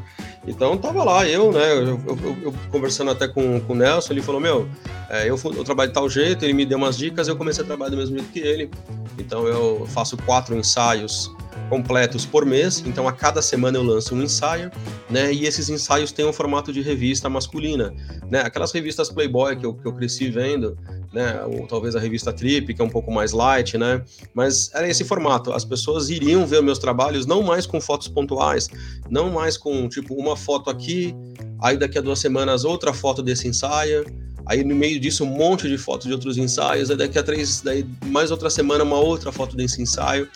Então, 0.47 0.77
tava 0.77 1.03
lá 1.03 1.27
eu, 1.27 1.51
né? 1.51 1.73
Eu, 1.73 1.99
eu, 2.07 2.37
eu 2.43 2.53
conversando 2.71 3.11
até 3.11 3.27
com, 3.27 3.59
com 3.61 3.73
o 3.73 3.75
Nelson, 3.75 4.13
ele 4.13 4.21
falou: 4.21 4.39
Meu, 4.39 4.69
é, 5.09 5.29
eu, 5.29 5.39
eu 5.43 5.63
trabalho 5.63 5.89
de 5.89 5.93
tal 5.95 6.07
jeito, 6.07 6.45
ele 6.45 6.53
me 6.53 6.65
deu 6.65 6.77
umas 6.77 6.97
dicas, 6.97 7.27
eu 7.27 7.35
comecei 7.35 7.63
a 7.63 7.67
trabalhar 7.67 7.89
do 7.89 7.97
mesmo 7.97 8.15
jeito 8.15 8.31
que 8.31 8.39
ele. 8.39 8.69
Então, 9.17 9.47
eu 9.47 9.87
faço 9.87 10.15
quatro 10.17 10.55
ensaios 10.55 11.31
completos 11.69 12.25
por 12.25 12.45
mês, 12.45 12.83
então 12.85 13.07
a 13.07 13.13
cada 13.13 13.41
semana 13.41 13.77
eu 13.77 13.83
lanço 13.83 14.15
um 14.15 14.21
ensaio, 14.21 14.71
né? 15.09 15.31
E 15.31 15.45
esses 15.45 15.69
ensaios 15.69 16.11
têm 16.11 16.25
um 16.25 16.33
formato 16.33 16.73
de 16.73 16.81
revista 16.81 17.29
masculina, 17.29 17.93
né? 18.29 18.41
Aquelas 18.41 18.71
revistas 18.71 19.09
Playboy 19.09 19.55
que 19.55 19.65
eu, 19.65 19.73
que 19.73 19.85
eu 19.85 19.93
cresci 19.93 20.29
vendo, 20.29 20.77
né? 21.13 21.41
Ou 21.45 21.67
talvez 21.67 21.95
a 21.95 21.99
revista 21.99 22.33
Trip, 22.33 22.73
que 22.73 22.81
é 22.81 22.83
um 22.83 22.89
pouco 22.89 23.11
mais 23.11 23.31
light, 23.31 23.77
né? 23.77 24.03
Mas 24.33 24.71
era 24.73 24.89
esse 24.89 25.03
formato. 25.03 25.53
As 25.53 25.63
pessoas 25.63 26.09
iriam 26.09 26.45
ver 26.45 26.61
meus 26.61 26.79
trabalhos 26.79 27.25
não 27.25 27.43
mais 27.43 27.65
com 27.65 27.79
fotos 27.79 28.07
pontuais, 28.07 28.67
não 29.09 29.31
mais 29.31 29.55
com 29.57 29.87
tipo 29.87 30.15
uma 30.15 30.35
foto 30.35 30.69
aqui, 30.69 31.15
aí 31.61 31.77
daqui 31.77 31.97
a 31.97 32.01
duas 32.01 32.19
semanas 32.19 32.65
outra 32.65 32.93
foto 32.93 33.21
desse 33.21 33.47
ensaio 33.47 34.03
Aí 34.49 34.63
no 34.63 34.75
meio 34.75 34.99
disso 34.99 35.23
um 35.23 35.27
monte 35.27 35.69
de 35.69 35.77
fotos 35.77 36.07
de 36.07 36.13
outros 36.13 36.35
ensaios, 36.35 36.89
aí 36.89 36.97
daqui 36.97 37.19
a 37.19 37.23
três, 37.23 37.61
daí 37.61 37.85
mais 38.07 38.31
outra 38.31 38.49
semana 38.49 38.83
uma 38.83 38.97
outra 38.97 39.31
foto 39.31 39.55
desse 39.55 39.79
ensaio. 39.79 40.27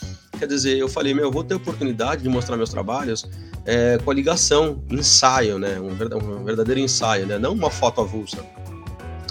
Quer 0.44 0.48
dizer, 0.48 0.78
eu 0.78 0.90
falei, 0.90 1.14
meu, 1.14 1.24
eu 1.24 1.32
vou 1.32 1.42
ter 1.42 1.56
oportunidade 1.56 2.22
de 2.22 2.28
mostrar 2.28 2.58
meus 2.58 2.70
trabalhos 2.70 3.26
é, 3.66 3.98
com 4.04 4.12
a 4.12 4.14
ligação, 4.14 4.84
ensaio, 4.92 5.58
né? 5.58 5.80
Um, 5.80 5.88
um 5.88 6.44
verdadeiro 6.44 6.82
ensaio, 6.82 7.26
né? 7.26 7.40
Não 7.40 7.54
uma 7.54 7.70
foto 7.70 8.02
avulsa 8.02 8.40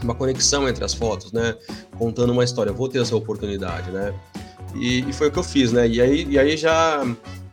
uma 0.02 0.14
conexão 0.14 0.66
entre 0.66 0.82
as 0.82 0.94
fotos, 0.94 1.30
né? 1.32 1.54
Contando 1.98 2.32
uma 2.32 2.42
história. 2.42 2.70
Eu 2.70 2.74
vou 2.74 2.88
ter 2.88 3.00
essa 3.02 3.14
oportunidade, 3.14 3.90
né? 3.90 4.14
E, 4.74 5.00
e, 5.00 5.12
foi 5.12 5.28
o 5.28 5.30
que 5.30 5.38
eu 5.38 5.44
fiz, 5.44 5.70
né? 5.70 5.86
E 5.86 6.00
aí, 6.00 6.26
e 6.28 6.38
aí 6.38 6.56
já, 6.56 7.04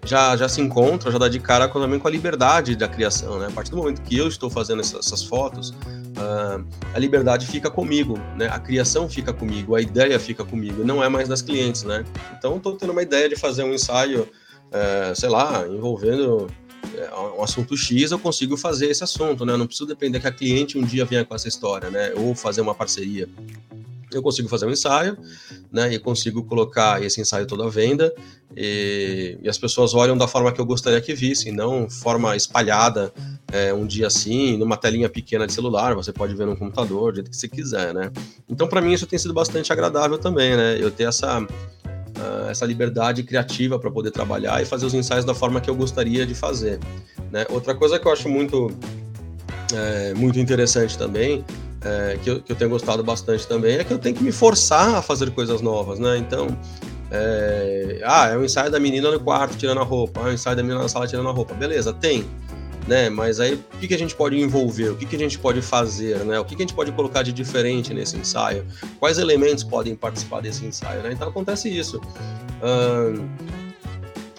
já, 0.06 0.38
já 0.38 0.48
se 0.48 0.62
encontra, 0.62 1.12
já 1.12 1.18
dá 1.18 1.28
de 1.28 1.40
cara 1.40 1.68
também 1.68 2.00
com 2.00 2.08
a 2.08 2.12
liberdade 2.12 2.78
da 2.78 2.88
criação, 2.88 3.40
né? 3.40 3.48
A 3.48 3.52
partir 3.52 3.72
do 3.72 3.78
momento 3.78 4.02
que 4.02 4.18
eu 4.18 4.30
estou 4.30 4.50
fazendo 4.50 4.80
essas, 4.80 5.06
essas 5.06 5.22
fotos, 5.22 5.74
uh, 6.20 6.66
a 6.94 7.00
liberdade 7.00 7.48
fica 7.48 7.70
comigo, 7.70 8.20
né? 8.36 8.48
A 8.48 8.60
criação 8.60 9.10
fica 9.10 9.34
comigo, 9.34 9.76
a 9.76 9.82
ideia 9.82 10.20
fica 10.20 10.44
comigo, 10.44 10.84
não 10.84 11.04
é 11.04 11.10
mais 11.10 11.28
das 11.28 11.42
clientes, 11.42 11.84
né? 11.84 12.06
Então, 12.38 12.58
estou 12.58 12.76
tendo 12.76 12.92
uma 12.92 13.02
ideia 13.02 13.30
de 13.30 13.36
fazer 13.36 13.64
um 13.64 13.74
ensaio, 13.74 14.24
uh, 14.24 15.16
sei 15.16 15.30
lá, 15.30 15.68
envolvendo 15.68 16.48
é, 16.96 17.10
um 17.38 17.44
assunto 17.44 17.76
X, 17.76 18.12
eu 18.12 18.20
consigo 18.20 18.58
fazer 18.58 18.88
esse 18.88 19.04
assunto, 19.04 19.46
né? 19.46 19.54
Eu 19.54 19.58
não 19.58 19.68
preciso 19.68 19.88
depender 19.88 20.20
que 20.20 20.28
a 20.28 20.32
cliente 20.32 20.78
um 20.78 20.84
dia 20.84 21.06
venha 21.06 21.24
com 21.24 21.34
essa 21.34 21.48
história, 21.48 21.90
né? 21.90 22.14
Ou 22.16 22.36
fazer 22.36 22.62
uma 22.62 22.76
parceria 22.76 23.28
eu 24.12 24.22
consigo 24.22 24.48
fazer 24.50 24.66
um 24.66 24.72
ensaio, 24.72 25.18
né, 25.72 25.94
e 25.94 26.00
consigo 26.00 26.44
colocar 26.44 27.04
esse 27.04 27.22
ensaio 27.22 27.46
todo 27.46 27.64
à 27.64 27.70
venda, 27.70 28.14
e, 28.56 29.38
e, 29.42 29.50
as 29.50 29.58
pessoas 29.58 29.94
olham 29.94 30.18
da 30.18 30.28
forma 30.28 30.52
que 30.52 30.60
eu 30.60 30.66
gostaria 30.66 31.00
que 31.00 31.14
vissem, 31.14 31.52
não 31.52 31.90
forma 31.90 32.36
espalhada, 32.36 33.14
é, 33.52 33.74
um 33.74 33.86
dia 33.86 34.08
assim, 34.08 34.58
numa 34.58 34.78
telinha 34.78 35.10
pequena 35.10 35.46
de 35.46 35.54
celular, 35.54 35.94
você 35.94 36.12
pode 36.12 36.34
ver 36.36 36.46
no 36.46 36.58
computador, 36.58 37.12
do 37.12 37.16
jeito 37.16 37.30
que 37.30 37.38
você 37.38 37.48
quiser, 37.48 37.94
né. 37.94 38.12
Então, 38.50 38.68
para 38.68 38.82
mim, 38.82 38.94
isso 38.94 39.06
tem 39.06 39.20
sido 39.20 39.34
bastante 39.34 39.72
agradável 39.72 40.18
também, 40.18 40.56
né, 40.56 40.78
eu 40.80 40.90
ter 40.90 41.04
essa, 41.04 41.40
uh, 41.42 42.50
essa 42.50 42.66
liberdade 42.66 43.24
criativa 43.24 43.78
para 43.78 43.92
poder 43.92 44.12
trabalhar 44.12 44.62
e 44.62 44.66
fazer 44.66 44.86
os 44.86 44.94
ensaios 44.94 45.26
da 45.26 45.36
forma 45.36 45.62
que 45.62 45.70
eu 45.70 45.76
gostaria 45.76 46.26
de 46.26 46.34
fazer, 46.34 46.80
né. 47.32 47.46
Outra 47.50 47.76
coisa 47.76 48.00
que 48.00 48.08
eu 48.08 48.12
acho 48.12 48.28
muito, 48.28 48.72
é, 49.74 50.14
muito 50.16 50.40
interessante 50.40 50.98
também 50.98 51.46
é, 51.84 52.18
que, 52.22 52.30
eu, 52.30 52.42
que 52.42 52.52
eu 52.52 52.56
tenho 52.56 52.70
gostado 52.70 53.04
bastante 53.04 53.48
também 53.48 53.78
é 53.78 53.84
que 53.84 53.94
eu 53.94 53.98
tenho 53.98 54.16
que 54.16 54.24
me 54.24 54.32
forçar 54.32 54.96
a 54.96 55.02
fazer 55.02 55.32
coisas 55.32 55.62
novas, 55.62 55.98
né? 55.98 56.18
Então, 56.18 56.48
é, 57.12 58.02
ah, 58.04 58.28
é 58.28 58.38
o 58.38 58.42
um 58.42 58.46
ensaio 58.46 58.70
da 58.70 58.80
menina 58.80 59.10
no 59.10 59.20
quarto 59.20 59.58
tirando 59.58 59.80
a 59.80 59.84
roupa, 59.84 60.22
ah, 60.24 60.28
é 60.28 60.32
um 60.32 60.34
ensaio 60.34 60.56
da 60.56 60.64
menina 60.64 60.82
na 60.82 60.90
sala 60.90 61.08
tirando 61.08 61.30
a 61.30 61.32
roupa. 61.32 61.54
Beleza, 61.54 61.94
tem. 61.94 62.26
Né? 62.88 63.10
Mas 63.10 63.40
aí 63.40 63.54
o 63.54 63.78
que, 63.80 63.88
que 63.88 63.94
a 63.94 63.98
gente 63.98 64.16
pode 64.16 64.40
envolver? 64.40 64.90
O 64.90 64.96
que, 64.96 65.06
que 65.06 65.16
a 65.16 65.20
gente 65.20 65.38
pode 65.38 65.62
fazer? 65.62 66.20
Né? 66.26 66.40
O 66.40 66.46
que, 66.46 66.56
que 66.56 66.64
a 66.64 66.66
gente 66.66 66.74
pode 66.74 66.92
colocar 66.92 67.22
de 67.22 67.32
diferente 67.32 67.94
nesse 67.94 68.18
ensaio? 68.18 68.66
Quais 69.00 69.20
elementos 69.20 69.64
podem 69.64 69.96
participar 69.96 70.42
desse 70.42 70.66
ensaio? 70.66 71.04
Né? 71.04 71.12
Então 71.14 71.28
acontece 71.28 71.70
isso. 71.70 72.02
Hum, 72.64 73.28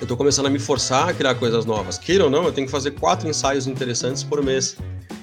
eu 0.00 0.04
estou 0.04 0.16
começando 0.16 0.46
a 0.46 0.50
me 0.50 0.58
forçar 0.58 1.10
a 1.10 1.14
criar 1.14 1.34
coisas 1.36 1.64
novas. 1.64 1.96
Queira 1.96 2.24
ou 2.24 2.30
não, 2.30 2.44
eu 2.44 2.52
tenho 2.52 2.66
que 2.66 2.72
fazer 2.72 2.92
quatro 2.92 3.28
ensaios 3.28 3.66
interessantes 3.66 4.22
por 4.24 4.42
mês. 4.42 4.76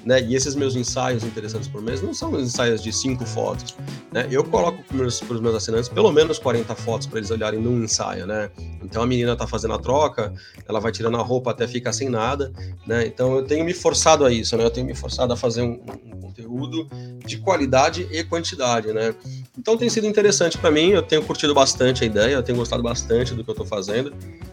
Né? 0.08 0.22
E 0.22 0.34
esses 0.34 0.54
meus 0.54 0.74
ensaios 0.74 1.22
interessantes 1.22 1.68
por 1.68 1.82
mês 1.82 2.00
não 2.00 2.14
são 2.14 2.40
ensaios 2.40 2.82
de 2.82 2.90
cinco 2.90 3.26
fotos. 3.26 3.76
Né? 4.10 4.26
Eu 4.30 4.42
coloco 4.42 4.82
para 4.82 4.96
os 4.96 5.20
meus, 5.20 5.40
meus 5.42 5.54
assinantes 5.54 5.86
pelo 5.90 6.10
menos 6.10 6.38
40 6.38 6.74
fotos 6.76 7.06
para 7.06 7.18
eles 7.18 7.30
olharem 7.30 7.60
num 7.60 7.84
ensaio. 7.84 8.26
Né? 8.26 8.48
Então 8.82 9.02
a 9.02 9.06
menina 9.06 9.34
está 9.34 9.46
fazendo 9.46 9.74
a 9.74 9.78
troca, 9.78 10.32
ela 10.66 10.80
vai 10.80 10.92
tirando 10.92 11.18
a 11.18 11.20
roupa 11.20 11.50
até 11.50 11.68
ficar 11.68 11.92
sem 11.92 12.08
nada. 12.08 12.50
Né? 12.86 13.06
Então 13.06 13.36
eu 13.36 13.44
tenho 13.44 13.66
me 13.66 13.74
forçado 13.74 14.24
a 14.24 14.32
isso, 14.32 14.56
né? 14.56 14.64
eu 14.64 14.70
tenho 14.70 14.86
me 14.86 14.94
forçado 14.94 15.30
a 15.34 15.36
fazer 15.36 15.60
um, 15.60 15.78
um 16.06 16.20
conteúdo 16.22 16.88
de 17.26 17.36
qualidade 17.36 18.08
e 18.10 18.24
quantidade. 18.24 18.90
Né? 18.94 19.14
Então 19.58 19.76
tem 19.76 19.90
sido 19.90 20.06
interessante 20.06 20.56
para 20.56 20.70
mim, 20.70 20.88
eu 20.88 21.02
tenho 21.02 21.22
curtido 21.22 21.52
bastante 21.52 22.02
a 22.02 22.06
ideia, 22.06 22.36
eu 22.36 22.42
tenho 22.42 22.56
gostado 22.56 22.82
bastante 22.82 23.34
do 23.34 23.44
que 23.44 23.50
eu 23.50 23.52
estou 23.52 23.66
fazendo. 23.66 24.08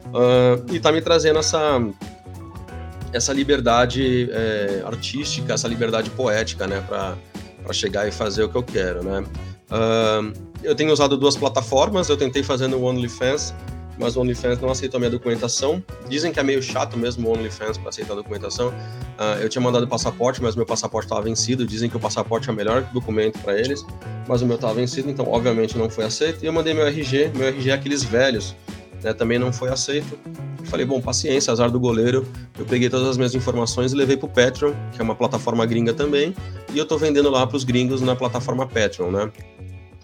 Uh, 0.08 0.70
e 0.70 0.76
está 0.76 0.92
me 0.92 1.00
trazendo 1.00 1.40
essa 1.40 1.80
essa 3.16 3.32
liberdade 3.32 4.30
é, 4.32 4.84
artística, 4.86 5.54
essa 5.54 5.68
liberdade 5.68 6.10
poética, 6.10 6.68
né, 6.68 6.84
para 6.88 7.16
chegar 7.74 8.08
e 8.08 8.12
fazer 8.12 8.44
o 8.44 8.50
que 8.50 8.58
eu 8.58 8.64
quero, 8.64 9.04
né. 9.04 9.24
Uh, 9.66 10.32
eu 10.64 10.76
tenho 10.76 10.92
usado 10.92 11.18
duas 11.18 11.36
plataformas, 11.36 12.10
eu 12.10 12.18
tentei 12.18 12.44
fazer 12.44 12.68
no 12.68 12.84
OnlyFans, 12.84 13.54
mas 13.98 14.16
o 14.16 14.22
OnlyFans 14.22 14.60
não 14.60 14.70
aceitou 14.70 14.98
a 14.98 15.00
minha 15.00 15.10
documentação. 15.10 15.84
Dizem 16.08 16.32
que 16.32 16.40
é 16.40 16.44
meio 16.44 16.62
chato 16.62 16.98
mesmo 16.98 17.30
o 17.30 17.32
OnlyFans 17.32 17.78
para 17.78 17.90
aceitar 17.90 18.14
a 18.14 18.16
documentação. 18.18 18.70
Uh, 18.70 19.42
eu 19.42 19.50
tinha 19.50 19.62
mandado 19.62 19.88
passaporte, 19.88 20.42
mas 20.42 20.56
meu 20.56 20.66
passaporte 20.66 21.06
estava 21.06 21.22
vencido. 21.22 21.66
Dizem 21.66 21.90
que 21.90 21.98
o 21.98 22.00
passaporte 22.00 22.50
é 22.50 22.52
o 22.52 22.56
melhor 22.56 22.84
documento 22.94 23.40
para 23.40 23.58
eles, 23.58 23.86
mas 24.28 24.42
o 24.42 24.46
meu 24.46 24.56
estava 24.56 24.74
vencido, 24.74 25.10
então 25.10 25.28
obviamente 25.28 25.78
não 25.78 25.90
foi 25.90 26.06
aceito. 26.06 26.44
E 26.44 26.46
eu 26.46 26.54
mandei 26.54 26.74
meu 26.74 26.86
RG, 26.86 27.32
meu 27.36 27.48
RG 27.48 27.70
é 27.70 27.74
aqueles 27.74 28.04
velhos, 28.04 28.56
né, 29.06 29.14
também 29.14 29.38
não 29.38 29.54
foi 29.54 29.70
aceito. 29.70 30.18
Falei, 30.64 30.84
bom, 30.84 31.00
paciência, 31.00 31.54
azar 31.54 31.70
do 31.70 31.80
goleiro. 31.80 32.28
Eu 32.58 32.66
peguei 32.66 32.90
todas 32.90 33.08
as 33.08 33.18
minhas 33.18 33.36
informações 33.36 33.94
e 33.94 33.96
levei 33.96 34.18
pro 34.18 34.28
Patreon, 34.28 34.74
que 34.92 35.00
é 35.00 35.04
uma 35.04 35.16
plataforma 35.16 35.64
gringa 35.66 35.94
também, 35.94 36.36
e 36.74 36.78
eu 36.78 36.86
tô 36.86 36.98
vendendo 36.98 37.30
lá 37.30 37.46
para 37.46 37.56
os 37.56 37.64
gringos 37.64 38.02
na 38.02 38.16
plataforma 38.16 38.68
Patreon, 38.68 39.12
né? 39.12 39.32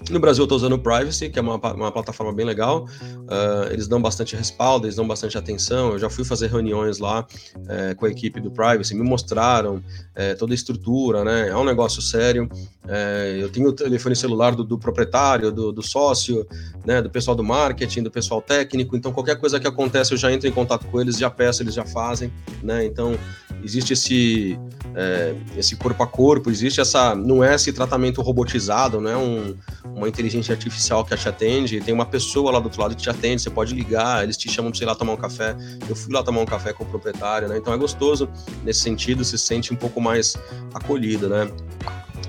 No 0.09 0.19
Brasil 0.19 0.41
eu 0.41 0.45
estou 0.45 0.57
usando 0.57 0.73
o 0.73 0.79
Privacy, 0.79 1.29
que 1.29 1.37
é 1.37 1.41
uma, 1.41 1.55
uma 1.73 1.91
plataforma 1.91 2.33
bem 2.33 2.45
legal. 2.45 2.85
Uh, 3.03 3.71
eles 3.71 3.87
dão 3.87 4.01
bastante 4.01 4.35
respaldo, 4.35 4.85
eles 4.85 4.95
dão 4.95 5.07
bastante 5.07 5.37
atenção. 5.37 5.91
Eu 5.91 5.99
já 5.99 6.09
fui 6.09 6.23
fazer 6.23 6.47
reuniões 6.47 6.97
lá 6.97 7.25
é, 7.67 7.93
com 7.93 8.05
a 8.05 8.09
equipe 8.09 8.39
do 8.39 8.49
Privacy, 8.49 8.95
me 8.95 9.03
mostraram 9.03 9.83
é, 10.15 10.33
toda 10.33 10.53
a 10.53 10.55
estrutura, 10.55 11.23
né? 11.23 11.49
É 11.49 11.55
um 11.55 11.63
negócio 11.63 12.01
sério. 12.01 12.49
É, 12.87 13.37
eu 13.39 13.49
tenho 13.49 13.69
o 13.69 13.73
telefone 13.73 14.15
celular 14.15 14.55
do, 14.55 14.63
do 14.63 14.77
proprietário, 14.77 15.51
do, 15.51 15.71
do, 15.71 15.83
sócio, 15.83 16.47
né? 16.85 17.01
Do 17.01 17.09
pessoal 17.09 17.35
do 17.35 17.43
marketing, 17.43 18.03
do 18.03 18.11
pessoal 18.11 18.41
técnico. 18.41 18.95
Então 18.95 19.11
qualquer 19.11 19.37
coisa 19.37 19.59
que 19.59 19.67
acontece 19.67 20.13
eu 20.13 20.17
já 20.17 20.31
entro 20.31 20.47
em 20.47 20.51
contato 20.51 20.87
com 20.87 20.99
eles, 20.99 21.17
já 21.17 21.29
peço, 21.29 21.61
eles 21.61 21.73
já 21.73 21.85
fazem, 21.85 22.33
né? 22.63 22.85
Então 22.85 23.17
existe 23.63 23.93
esse 23.93 24.59
é, 24.95 25.35
esse 25.57 25.75
corpo 25.75 26.03
a 26.03 26.07
corpo, 26.07 26.49
existe 26.49 26.81
essa 26.81 27.15
não 27.15 27.43
é 27.43 27.55
esse 27.55 27.71
tratamento 27.71 28.21
robotizado, 28.21 28.99
não 28.99 29.09
é 29.09 29.17
um 29.17 29.55
uma 30.01 30.07
inteligência 30.07 30.53
artificial 30.53 31.05
que 31.05 31.15
te 31.15 31.29
atende, 31.29 31.79
tem 31.81 31.93
uma 31.93 32.05
pessoa 32.05 32.51
lá 32.51 32.59
do 32.59 32.65
outro 32.65 32.81
lado 32.81 32.95
que 32.95 33.01
te 33.01 33.09
atende, 33.09 33.41
você 33.41 33.49
pode 33.49 33.73
ligar, 33.73 34.23
eles 34.23 34.37
te 34.37 34.49
chamam 34.49 34.71
para 34.71 34.81
ir 34.81 34.85
lá 34.85 34.95
tomar 34.95 35.13
um 35.13 35.17
café. 35.17 35.55
Eu 35.87 35.95
fui 35.95 36.13
lá 36.13 36.23
tomar 36.23 36.41
um 36.41 36.45
café 36.45 36.73
com 36.73 36.83
o 36.83 36.87
proprietário, 36.87 37.47
né? 37.47 37.57
Então 37.57 37.73
é 37.73 37.77
gostoso 37.77 38.27
nesse 38.63 38.81
sentido, 38.81 39.23
se 39.23 39.37
sente 39.37 39.73
um 39.73 39.75
pouco 39.75 40.01
mais 40.01 40.37
acolhido, 40.73 41.29
né? 41.29 41.51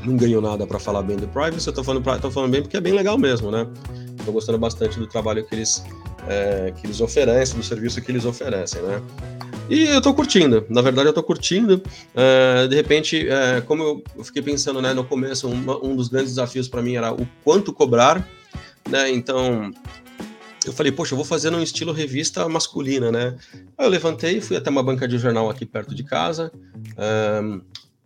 Não 0.05 0.17
ganho 0.17 0.41
nada 0.41 0.67
para 0.67 0.79
falar 0.79 1.03
bem 1.03 1.17
do 1.17 1.29
Privacy, 1.29 1.67
eu 1.67 1.73
tô 1.73 1.85
falando, 1.85 2.21
tô 2.21 2.31
falando 2.31 2.51
bem 2.51 2.63
porque 2.63 2.77
é 2.77 2.81
bem 2.81 2.93
legal 2.93 3.17
mesmo, 3.17 3.51
né? 3.51 3.67
Tô 4.25 4.33
gostando 4.33 4.59
bastante 4.59 4.99
do 4.99 5.07
trabalho 5.07 5.45
que 5.45 5.55
eles, 5.55 5.85
é, 6.29 6.73
que 6.77 6.87
eles 6.87 7.01
oferecem, 7.01 7.57
do 7.57 7.65
serviço 7.65 8.01
que 8.01 8.11
eles 8.11 8.25
oferecem, 8.25 8.83
né? 8.83 9.01
E 9.69 9.85
eu 9.85 10.01
tô 10.01 10.13
curtindo, 10.13 10.67
na 10.69 10.83
verdade 10.83 11.09
eu 11.09 11.13
tô 11.13 11.23
curtindo. 11.23 11.83
Uh, 12.15 12.69
de 12.69 12.77
repente, 12.77 13.27
uh, 13.27 13.63
como 13.67 14.05
eu, 14.17 14.25
fiquei 14.25 14.43
pensando 14.43 14.83
né, 14.83 14.93
no 14.93 15.05
começo, 15.05 15.49
um, 15.49 15.65
um 15.83 15.97
dos 15.97 16.09
grandes 16.09 16.33
desafios 16.33 16.69
para 16.69 16.83
mim 16.83 16.97
era 16.97 17.13
o 17.13 17.27
quanto 17.45 17.73
cobrar, 17.73 18.29
né? 18.89 19.11
Então, 19.11 19.71
eu 20.65 20.73
falei, 20.73 20.93
poxa, 20.93 21.15
eu 21.15 21.17
vou 21.17 21.25
fazer 21.25 21.51
num 21.51 21.63
estilo 21.63 21.93
revista 21.93 22.49
masculina, 22.49 23.11
né? 23.11 23.37
Aí 23.77 23.87
eu 23.87 23.91
levantei, 23.91 24.41
fui 24.41 24.57
até 24.57 24.71
uma 24.71 24.83
banca 24.83 25.09
de 25.09 25.19
jornal 25.19 25.51
aqui 25.51 25.67
perto 25.67 25.95
de 25.95 26.05
casa. 26.05 26.53
Um, 27.43 27.61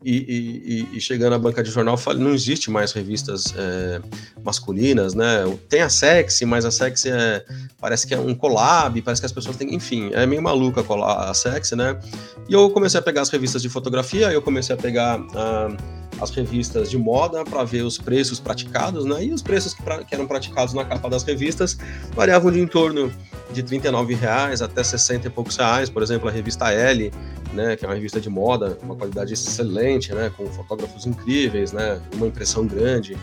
e, 0.05 0.87
e, 0.93 0.97
e, 0.97 1.01
chegando 1.01 1.35
à 1.35 1.39
banca 1.39 1.63
de 1.63 1.71
jornal, 1.71 1.97
falei, 1.97 2.23
não 2.23 2.35
existe 2.35 2.71
mais 2.71 2.93
revistas 2.93 3.55
é, 3.57 4.01
masculinas, 4.45 5.15
né? 5.15 5.45
Tem 5.69 5.81
a 5.81 5.89
Sexy, 5.89 6.45
mas 6.45 6.67
a 6.67 6.71
Sexy 6.71 7.11
é, 7.11 7.43
parece 7.81 8.07
que 8.07 8.15
é 8.15 8.19
um 8.19 8.35
collab, 8.35 9.01
parece 9.01 9.23
que 9.23 9.27
as 9.27 9.33
pessoas 9.33 9.57
têm, 9.57 9.75
enfim, 9.75 10.11
é 10.13 10.27
meio 10.27 10.43
maluca 10.43 10.85
a, 11.03 11.33
Sexy, 11.33 11.75
né? 11.75 11.99
E 12.47 12.53
eu 12.53 12.69
comecei 12.71 13.01
a 13.01 13.03
pegar 13.03 13.23
as 13.23 13.31
revistas 13.31 13.63
de 13.63 13.71
fotografia, 13.71 14.31
eu 14.31 14.43
comecei 14.43 14.75
a 14.75 14.79
pegar 14.79 15.19
ah, 15.35 15.75
as 16.21 16.31
revistas 16.31 16.91
de 16.91 16.99
moda 16.99 17.45
para 17.45 17.65
ver 17.65 17.83
os 17.83 17.99
preços 17.99 18.41
praticados, 18.41 19.05
né? 19.05 19.25
E 19.25 19.33
os 19.33 19.43
preços 19.43 19.75
que, 19.75 19.83
pra, 19.83 20.03
que, 20.05 20.15
eram 20.15 20.27
praticados 20.27 20.75
na 20.75 20.85
capa 20.85 21.09
das 21.09 21.23
revistas 21.23 21.77
variavam 22.15 22.51
de 22.51 22.61
em 22.61 22.67
torno 22.67 23.13
de 23.53 23.61
R$ 23.63 24.15
reais 24.15 24.63
até 24.63 24.83
60 24.83 25.27
e 25.27 25.31
poucos 25.31 25.57
reais, 25.57 25.89
por 25.89 26.03
exemplo, 26.03 26.29
a 26.29 26.33
revista 26.33 26.71
L 26.73 27.13
né, 27.53 27.75
que 27.75 27.85
é 27.85 27.89
uma 27.89 27.95
revista 27.95 28.21
de 28.21 28.29
moda, 28.29 28.79
uma 28.83 28.95
qualidade 28.95 29.33
excelente, 29.33 30.13
né, 30.13 30.31
com 30.37 30.47
fotógrafos 30.47 31.07
incríveis, 31.07 31.73
né, 31.73 32.01
uma 32.15 32.27
impressão 32.27 32.67
grande, 32.67 33.17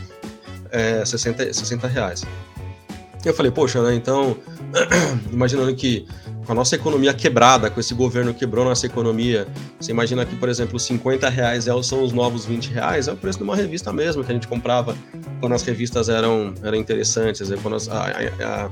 é 0.72 1.06
60, 1.06 1.54
60 1.54 1.88
reais. 1.88 2.26
Eu 3.24 3.34
falei, 3.34 3.52
poxa, 3.52 3.82
né, 3.82 3.96
então, 3.96 4.36
imaginando 5.32 5.74
que 5.76 6.06
com 6.46 6.52
a 6.52 6.56
nossa 6.56 6.76
economia 6.76 7.14
quebrada, 7.14 7.70
com 7.70 7.80
esse 7.80 7.94
governo 7.94 8.34
quebrou 8.34 8.66
nossa 8.66 8.86
economia, 8.86 9.48
você 9.80 9.92
imagina 9.92 10.26
que, 10.26 10.36
por 10.36 10.50
exemplo, 10.50 10.80
50 10.80 11.30
reais 11.30 11.68
é 11.68 11.84
são 11.84 12.04
os 12.04 12.12
novos 12.12 12.46
20 12.46 12.68
reais, 12.68 13.08
é 13.08 13.12
o 13.12 13.18
preço 13.18 13.38
de 13.40 13.44
uma 13.44 13.56
revista 13.56 13.92
mesmo, 13.92 14.24
que 14.24 14.32
a 14.32 14.34
gente 14.34 14.48
comprava 14.48 14.96
quando 15.40 15.54
as 15.54 15.64
revistas 15.64 16.10
eram, 16.10 16.54
eram 16.64 16.78
interessantes, 16.78 17.50
quando 17.62 17.76
as, 17.76 17.90
a, 17.90 18.08
a, 18.42 18.70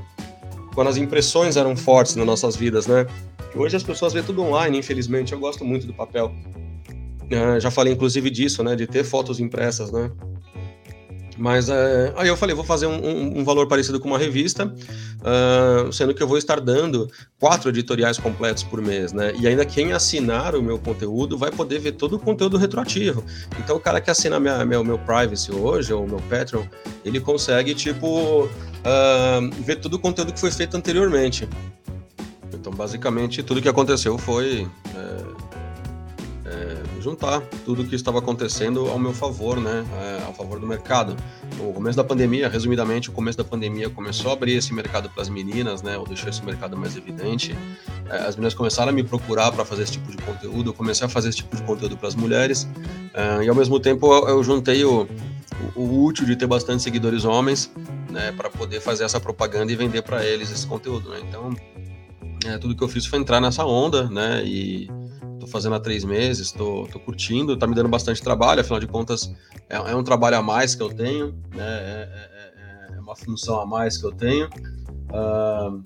quando 0.74 0.88
as 0.88 0.96
impressões 0.96 1.56
eram 1.56 1.76
fortes 1.76 2.16
nas 2.16 2.26
nossas 2.26 2.56
vidas, 2.56 2.86
né? 2.86 3.06
Hoje 3.54 3.76
as 3.76 3.82
pessoas 3.82 4.12
vêem 4.12 4.24
tudo 4.24 4.42
online, 4.42 4.78
infelizmente. 4.78 5.32
Eu 5.32 5.38
gosto 5.38 5.64
muito 5.64 5.86
do 5.86 5.92
papel. 5.92 6.32
Uh, 7.24 7.60
já 7.60 7.70
falei, 7.70 7.92
inclusive, 7.92 8.30
disso, 8.30 8.62
né? 8.62 8.74
De 8.74 8.86
ter 8.86 9.04
fotos 9.04 9.40
impressas, 9.40 9.92
né? 9.92 10.10
Mas 11.36 11.68
uh, 11.68 11.72
aí 12.16 12.28
eu 12.28 12.36
falei, 12.36 12.54
vou 12.54 12.64
fazer 12.64 12.86
um, 12.86 12.94
um, 12.94 13.38
um, 13.38 13.44
valor 13.44 13.66
parecido 13.66 13.98
com 13.98 14.08
uma 14.08 14.18
revista, 14.18 14.66
uh, 14.66 15.92
sendo 15.92 16.14
que 16.14 16.22
eu 16.22 16.28
vou 16.28 16.36
estar 16.36 16.60
dando 16.60 17.10
quatro 17.38 17.70
editoriais 17.70 18.18
completos 18.18 18.62
por 18.62 18.82
mês, 18.82 19.12
né? 19.12 19.32
E 19.38 19.46
ainda 19.46 19.64
quem 19.64 19.92
assinar 19.92 20.54
o 20.54 20.62
meu 20.62 20.78
conteúdo 20.78 21.38
vai 21.38 21.50
poder 21.50 21.78
ver 21.78 21.92
todo 21.92 22.16
o 22.16 22.18
conteúdo 22.18 22.56
retroativo. 22.56 23.24
Então 23.58 23.76
o 23.76 23.80
cara 23.80 24.00
que 24.00 24.10
assina 24.10 24.38
minha, 24.38 24.64
meu, 24.64 24.84
meu 24.84 24.98
privacy 24.98 25.52
hoje, 25.52 25.92
ou 25.92 26.06
meu 26.06 26.20
Patreon, 26.28 26.64
ele 27.04 27.18
consegue, 27.18 27.74
tipo, 27.74 28.44
uh, 28.44 29.62
ver 29.62 29.76
todo 29.76 29.94
o 29.94 29.98
conteúdo 29.98 30.32
que 30.32 30.40
foi 30.40 30.50
feito 30.50 30.76
anteriormente. 30.76 31.48
Então, 32.54 32.72
basicamente, 32.72 33.42
tudo 33.42 33.60
que 33.60 33.68
aconteceu 33.68 34.16
foi 34.16 34.68
é, 34.94 34.98
é, 34.98 35.51
juntar 37.02 37.42
tudo 37.64 37.82
o 37.82 37.86
que 37.86 37.94
estava 37.94 38.18
acontecendo 38.18 38.88
ao 38.88 38.98
meu 38.98 39.12
favor, 39.12 39.60
né, 39.60 39.84
é, 40.00 40.24
ao 40.26 40.32
favor 40.32 40.58
do 40.58 40.66
mercado. 40.66 41.16
No 41.58 41.72
começo 41.72 41.96
da 41.96 42.04
pandemia, 42.04 42.48
resumidamente, 42.48 43.10
o 43.10 43.12
começo 43.12 43.36
da 43.36 43.44
pandemia 43.44 43.90
começou 43.90 44.30
a 44.30 44.34
abrir 44.34 44.52
esse 44.52 44.72
mercado 44.72 45.10
para 45.10 45.22
as 45.22 45.28
meninas, 45.28 45.82
né, 45.82 45.98
ou 45.98 46.06
deixou 46.06 46.30
esse 46.30 46.42
mercado 46.44 46.76
mais 46.76 46.96
evidente. 46.96 47.56
É, 48.08 48.16
as 48.18 48.36
meninas 48.36 48.54
começaram 48.54 48.90
a 48.90 48.92
me 48.92 49.02
procurar 49.02 49.52
para 49.52 49.64
fazer 49.64 49.82
esse 49.82 49.92
tipo 49.92 50.10
de 50.10 50.16
conteúdo, 50.18 50.70
eu 50.70 50.74
comecei 50.74 51.06
a 51.06 51.10
fazer 51.10 51.28
esse 51.28 51.38
tipo 51.38 51.56
de 51.56 51.62
conteúdo 51.62 51.96
para 51.96 52.08
as 52.08 52.14
mulheres, 52.14 52.68
é, 53.12 53.44
e 53.44 53.48
ao 53.48 53.54
mesmo 53.54 53.78
tempo 53.80 54.12
eu, 54.12 54.28
eu 54.28 54.44
juntei 54.44 54.84
o, 54.84 55.06
o, 55.74 55.80
o, 55.80 56.04
útil 56.04 56.24
de 56.24 56.36
ter 56.36 56.46
bastante 56.46 56.82
seguidores 56.82 57.24
homens, 57.24 57.70
né, 58.08 58.32
para 58.32 58.48
poder 58.48 58.80
fazer 58.80 59.04
essa 59.04 59.18
propaganda 59.18 59.72
e 59.72 59.76
vender 59.76 60.02
para 60.02 60.24
eles 60.24 60.50
esse 60.50 60.66
conteúdo, 60.66 61.10
né. 61.10 61.20
Então, 61.28 61.54
é, 62.46 62.58
tudo 62.58 62.76
que 62.76 62.82
eu 62.82 62.88
fiz 62.88 63.06
foi 63.06 63.18
entrar 63.18 63.40
nessa 63.40 63.64
onda, 63.64 64.08
né, 64.08 64.42
e 64.44 64.88
fazendo 65.52 65.74
há 65.74 65.80
três 65.80 66.04
meses, 66.04 66.50
tô 66.50 66.86
curtindo, 67.04 67.56
tá 67.56 67.66
me 67.66 67.74
dando 67.74 67.88
bastante 67.88 68.22
trabalho, 68.22 68.62
afinal 68.62 68.80
de 68.80 68.86
contas 68.86 69.32
é, 69.68 69.76
é 69.76 69.94
um 69.94 70.02
trabalho 70.02 70.36
a 70.36 70.42
mais 70.42 70.74
que 70.74 70.82
eu 70.82 70.92
tenho, 70.92 71.34
né? 71.54 71.62
É, 71.62 72.08
é, 72.12 72.94
é, 72.94 72.96
é 72.96 73.00
uma 73.00 73.14
função 73.14 73.60
a 73.60 73.66
mais 73.66 73.96
que 73.96 74.04
eu 74.04 74.12
tenho. 74.12 74.48
Uh, 75.08 75.82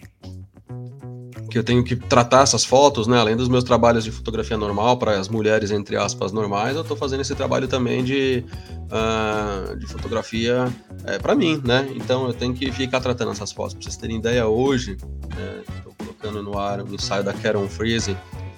que 1.51 1.59
eu 1.59 1.65
tenho 1.65 1.85
que 1.85 1.95
tratar 1.95 2.43
essas 2.43 2.65
fotos, 2.65 3.07
né? 3.07 3.19
Além 3.19 3.37
dos 3.37 3.49
meus 3.49 3.63
trabalhos 3.63 4.03
de 4.03 4.11
fotografia 4.11 4.57
normal 4.57 4.99
para 4.99 5.19
as 5.19 5.29
mulheres 5.29 5.71
entre 5.71 5.97
aspas 5.97 6.33
normais, 6.33 6.75
eu 6.75 6.83
estou 6.83 6.97
fazendo 6.97 7.21
esse 7.21 7.35
trabalho 7.35 7.69
também 7.69 8.03
de, 8.03 8.45
uh, 8.91 9.77
de 9.77 9.87
fotografia 9.87 10.73
é, 11.05 11.19
para 11.19 11.35
mim, 11.35 11.63
né? 11.65 11.89
Então 11.95 12.27
eu 12.27 12.35
tenho 12.35 12.55
que 12.55 12.73
ficar 12.73 13.01
tratando 13.01 13.31
essas 13.31 13.53
fotos. 13.53 13.75
Para 13.75 13.83
vocês 13.85 13.97
terem 13.97 14.17
ideia, 14.17 14.47
hoje 14.47 14.93
estou 14.93 15.31
né, 15.37 15.95
colocando 15.99 16.43
no 16.43 16.59
ar 16.59 16.83
o 16.83 16.95
ensaio 16.95 17.23
da 17.23 17.33
Karen 17.33 17.69
Freeze 17.69 18.17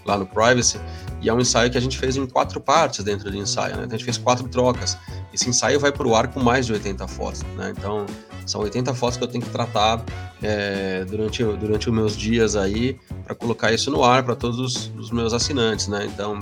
lá 0.09 0.19
no 0.19 0.27
Privacy, 0.27 0.81
e 1.21 1.29
é 1.29 1.35
um 1.35 1.41
ensaio 1.41 1.71
que 1.71 1.79
a 1.79 1.81
gente 1.81 1.99
fez 1.99 2.17
em 2.17 2.27
quatro 2.27 2.61
partes 2.61 3.05
dentro 3.05 3.31
do 3.31 3.37
ensaio, 3.37 3.77
né? 3.77 3.83
Então 3.85 3.95
a 3.95 3.99
gente 3.99 4.05
fez 4.05 4.19
quatro 4.19 4.49
trocas. 4.49 4.97
Esse 5.33 5.49
ensaio 5.49 5.79
vai 5.79 5.93
para 5.93 6.07
o 6.07 6.15
ar 6.15 6.29
com 6.29 6.41
mais 6.41 6.67
de 6.67 6.73
80 6.73 7.07
fotos, 7.09 7.43
né? 7.57 7.73
Então 7.77 8.07
são 8.47 8.61
80 8.63 8.95
fotos 8.95 9.19
que 9.19 9.25
eu 9.25 9.29
tenho 9.29 9.45
que 9.45 9.51
tratar 9.51 10.03
é, 10.43 11.05
durante, 11.05 11.45
durante 11.45 11.89
os 11.89 11.95
meus 11.95 12.17
dias 12.17 12.57
aí 12.57 12.99
para 13.25 13.35
colocar 13.35 13.73
isso 13.73 13.91
no 13.91 14.03
ar 14.03 14.23
para 14.23 14.35
todos 14.35 14.59
os, 14.59 14.93
os 14.97 15.11
meus 15.11 15.33
assinantes, 15.33 15.89
né? 15.89 16.07
Então 16.07 16.39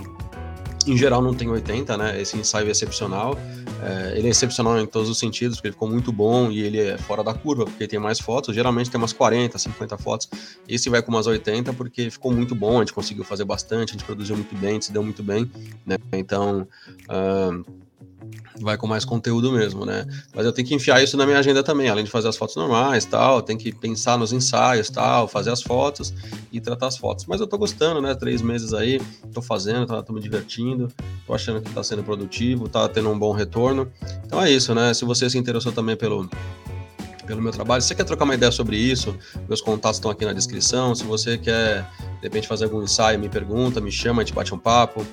em 0.86 0.96
geral 0.96 1.20
não 1.20 1.34
tem 1.34 1.48
80, 1.48 1.96
né? 1.96 2.20
Esse 2.20 2.36
ensaio 2.36 2.68
é 2.68 2.70
excepcional. 2.70 3.38
É, 3.82 4.18
ele 4.18 4.28
é 4.28 4.30
excepcional 4.30 4.78
em 4.78 4.86
todos 4.86 5.08
os 5.08 5.18
sentidos, 5.18 5.56
porque 5.56 5.68
ele 5.68 5.72
ficou 5.72 5.88
muito 5.88 6.12
bom 6.12 6.50
e 6.50 6.62
ele 6.62 6.78
é 6.78 6.96
fora 6.96 7.22
da 7.22 7.34
curva, 7.34 7.64
porque 7.64 7.86
tem 7.86 7.98
mais 7.98 8.20
fotos. 8.20 8.54
Geralmente 8.54 8.90
tem 8.90 8.98
umas 8.98 9.12
40, 9.12 9.58
50 9.58 9.98
fotos. 9.98 10.28
Esse 10.68 10.88
vai 10.88 11.02
com 11.02 11.10
umas 11.10 11.26
80, 11.26 11.72
porque 11.72 12.10
ficou 12.10 12.32
muito 12.32 12.54
bom. 12.54 12.76
A 12.76 12.78
gente 12.80 12.92
conseguiu 12.92 13.24
fazer 13.24 13.44
bastante, 13.44 13.90
a 13.90 13.92
gente 13.92 14.04
produziu 14.04 14.36
muito 14.36 14.54
bem, 14.56 14.80
se 14.80 14.92
deu 14.92 15.02
muito 15.02 15.22
bem, 15.22 15.50
né? 15.84 15.96
Então. 16.12 16.66
Uh, 17.10 17.85
vai 18.60 18.76
com 18.76 18.86
mais 18.86 19.04
conteúdo 19.04 19.52
mesmo, 19.52 19.84
né? 19.84 20.06
Mas 20.34 20.44
eu 20.46 20.52
tenho 20.52 20.66
que 20.66 20.74
enfiar 20.74 21.02
isso 21.02 21.16
na 21.16 21.26
minha 21.26 21.38
agenda 21.38 21.62
também, 21.62 21.88
além 21.88 22.04
de 22.04 22.10
fazer 22.10 22.28
as 22.28 22.36
fotos 22.36 22.56
normais, 22.56 23.04
tal, 23.04 23.42
tem 23.42 23.56
que 23.56 23.72
pensar 23.72 24.18
nos 24.18 24.32
ensaios, 24.32 24.88
tal, 24.88 25.28
fazer 25.28 25.50
as 25.50 25.62
fotos 25.62 26.12
e 26.50 26.60
tratar 26.60 26.86
as 26.86 26.96
fotos. 26.96 27.26
Mas 27.26 27.40
eu 27.40 27.46
tô 27.46 27.58
gostando, 27.58 28.00
né? 28.00 28.14
Três 28.14 28.40
meses 28.42 28.72
aí, 28.72 29.00
tô 29.32 29.42
fazendo, 29.42 29.86
tá, 29.86 30.02
tô 30.02 30.12
me 30.12 30.20
divertindo, 30.20 30.88
tô 31.26 31.34
achando 31.34 31.60
que 31.60 31.70
tá 31.70 31.82
sendo 31.82 32.02
produtivo, 32.02 32.68
tá 32.68 32.88
tendo 32.88 33.10
um 33.10 33.18
bom 33.18 33.32
retorno. 33.32 33.90
Então 34.24 34.42
é 34.42 34.50
isso, 34.50 34.74
né? 34.74 34.94
Se 34.94 35.04
você 35.04 35.28
se 35.28 35.38
interessou 35.38 35.72
também 35.72 35.96
pelo 35.96 36.28
pelo 37.26 37.42
meu 37.42 37.50
trabalho. 37.50 37.82
Se 37.82 37.88
você 37.88 37.94
quer 37.94 38.04
trocar 38.04 38.24
uma 38.24 38.34
ideia 38.34 38.52
sobre 38.52 38.76
isso, 38.76 39.18
meus 39.48 39.60
contatos 39.60 39.98
estão 39.98 40.10
aqui 40.10 40.24
na 40.24 40.32
descrição. 40.32 40.94
Se 40.94 41.04
você 41.04 41.36
quer, 41.36 41.82
de 41.98 42.22
repente, 42.22 42.46
fazer 42.46 42.64
algum 42.64 42.82
ensaio, 42.82 43.18
me 43.18 43.28
pergunta, 43.28 43.80
me 43.80 43.90
chama, 43.90 44.22
a 44.22 44.24
gente 44.24 44.32
bate 44.32 44.54
um 44.54 44.58
papo. 44.58 45.04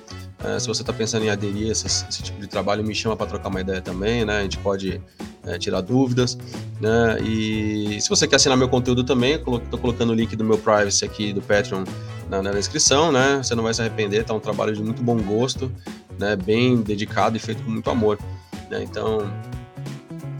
É, 0.43 0.59
se 0.59 0.67
você 0.67 0.81
está 0.81 0.91
pensando 0.91 1.23
em 1.23 1.29
aderir 1.29 1.69
a 1.69 1.71
esse, 1.71 1.88
esse, 1.88 2.21
tipo 2.21 2.39
de 2.39 2.47
trabalho, 2.47 2.83
me 2.83 2.93
chama 2.93 3.15
para 3.15 3.27
trocar 3.27 3.47
uma 3.47 3.62
ideia 3.62 3.81
também, 3.81 4.25
né? 4.25 4.39
A 4.39 4.41
gente 4.43 4.57
pode 4.57 5.01
é, 5.45 5.57
tirar 5.57 5.79
dúvidas, 5.79 6.38
né? 6.81 7.17
E 7.21 8.00
se 8.01 8.09
você 8.09 8.27
quer 8.27 8.35
assinar 8.35 8.57
meu 8.57 8.67
conteúdo 8.67 9.05
também, 9.05 9.35
estou 9.35 9.79
colocando 9.79 10.09
o 10.09 10.13
link 10.13 10.35
do 10.35 10.43
meu 10.43 10.57
privacy 10.57 11.05
aqui 11.05 11.31
do 11.31 11.41
Patreon 11.41 11.85
na, 12.29 12.41
na, 12.41 12.51
descrição, 12.51 13.09
né? 13.09 13.38
Você 13.41 13.55
não 13.55 13.63
vai 13.63 13.73
se 13.73 13.81
arrepender, 13.81 14.25
tá 14.25 14.33
um 14.33 14.39
trabalho 14.39 14.75
de 14.75 14.83
muito 14.83 15.01
bom 15.01 15.17
gosto, 15.21 15.71
né? 16.19 16.35
Bem 16.35 16.81
dedicado 16.81 17.37
e 17.37 17.39
feito 17.39 17.63
com 17.63 17.72
muito 17.72 17.89
amor, 17.89 18.20
né? 18.70 18.83
Então, 18.83 19.31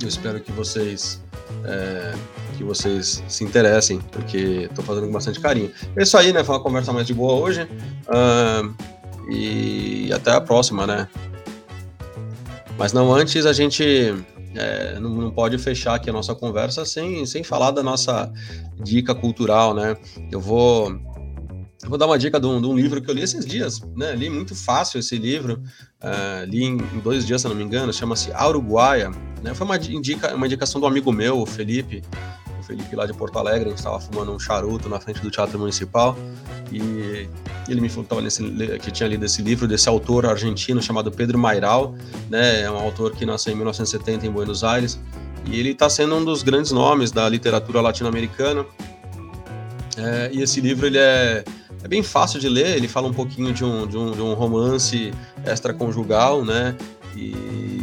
eu 0.02 0.08
espero 0.08 0.42
que 0.42 0.52
vocês 0.52 1.22
é, 1.64 2.14
que 2.58 2.64
vocês 2.64 3.24
se 3.28 3.44
interessem, 3.44 4.00
porque 4.12 4.68
estou 4.70 4.84
fazendo 4.84 5.08
com 5.08 5.14
bastante 5.14 5.40
carinho. 5.40 5.72
É 5.96 6.04
isso 6.04 6.18
aí, 6.18 6.34
né? 6.34 6.44
Foi 6.44 6.56
uma 6.56 6.62
conversa 6.62 6.92
mais 6.92 7.08
de 7.08 7.14
boa 7.14 7.34
hoje. 7.34 7.64
Uh, 8.08 8.93
e 9.30 10.12
até 10.14 10.32
a 10.32 10.42
próxima, 10.42 10.86
né? 10.86 11.08
Mas 12.78 12.92
não 12.92 13.14
antes, 13.14 13.46
a 13.46 13.54
gente 13.54 13.84
é, 14.56 15.00
não, 15.00 15.10
não, 15.10 15.32
pode 15.32 15.58
fechar 15.58 15.96
aqui 15.96 16.10
a 16.10 16.14
nossa 16.14 16.36
conversa 16.36 16.86
sem, 16.86 17.26
sem 17.26 17.44
falar 17.44 17.72
da 17.72 17.84
nossa 17.84 18.32
dica 18.82 19.14
cultural, 19.14 19.74
né? 19.74 19.98
Eu 20.32 20.40
vou, 20.40 20.92
eu 20.92 21.90
vou 21.90 21.98
dar 21.98 22.06
uma 22.06 22.18
dica 22.18 22.40
de 22.40 22.48
um, 22.48 22.62
de 22.62 22.68
um, 22.68 22.76
livro 22.76 23.02
que 23.02 23.10
eu 23.10 23.16
li 23.16 23.22
esses 23.22 23.46
dias, 23.46 23.82
né? 23.96 24.16
Li 24.16 24.30
muito 24.30 24.56
fácil 24.56 25.00
esse 25.00 25.18
livro, 25.18 25.62
uh, 26.02 26.46
li 26.46 26.64
em, 26.64 26.78
em, 26.78 27.00
dois 27.00 27.26
dias, 27.26 27.42
se 27.42 27.48
não 27.48 27.56
me 27.56 27.64
engano, 27.64 27.92
chama-se 27.94 28.32
Uruguaia. 28.32 29.12
Né? 29.42 29.54
Foi 29.54 29.66
uma, 29.66 29.78
indica, 29.78 30.34
uma 30.36 30.46
indicação 30.46 30.80
do 30.80 30.88
amigo 30.88 31.12
meu, 31.12 31.40
o 31.40 31.46
Felipe, 31.46 32.02
Felipe 32.64 32.96
lá 32.96 33.06
de 33.06 33.14
Porto 33.14 33.38
Alegre, 33.38 33.66
a 33.66 33.70
gente 33.70 33.78
estava 33.78 34.00
fumando 34.00 34.32
um 34.32 34.40
charuto 34.40 34.90
na 34.90 35.00
frente 35.00 35.22
do 35.22 35.30
Teatro 35.30 35.60
Municipal 35.60 36.18
e 36.72 37.30
ele 37.68 37.82
me 37.82 37.90
falou 37.90 38.06
que, 38.06 38.22
nesse, 38.22 38.44
que 38.80 38.92
tinha 38.92 39.08
lido 39.08 39.26
esse 39.26 39.42
livro 39.42 39.68
desse 39.68 39.88
autor 39.88 40.26
argentino 40.26 40.82
chamado 40.82 41.12
Pedro 41.12 41.38
Mairal, 41.38 41.96
né? 42.30 42.62
É 42.62 42.72
um 42.72 42.78
autor 42.78 43.12
que 43.12 43.26
nasceu 43.26 43.54
em 43.54 43.56
1970 43.56 44.26
em 44.26 44.32
Buenos 44.32 44.64
Aires 44.64 45.00
e 45.46 45.60
ele 45.60 45.72
está 45.72 45.90
sendo 45.90 46.16
um 46.16 46.24
dos 46.24 46.42
grandes 46.42 46.72
nomes 46.72 47.12
da 47.12 47.28
literatura 47.28 47.82
latino-americana. 47.82 48.66
É, 49.98 50.30
e 50.34 50.42
esse 50.42 50.60
livro 50.62 50.88
ele 50.88 50.98
é, 50.98 51.44
é 51.84 51.88
bem 51.88 52.02
fácil 52.02 52.40
de 52.40 52.50
ler, 52.50 52.76
ele 52.78 52.88
fala 52.88 53.08
um 53.08 53.14
pouquinho 53.14 53.54
de 53.54 53.64
um, 53.64 53.86
de 53.86 53.98
um, 53.98 54.12
de 54.12 54.22
um 54.22 54.34
romance 54.34 55.14
extraconjugal, 55.46 56.44
né? 56.44 56.76
E 57.16 57.83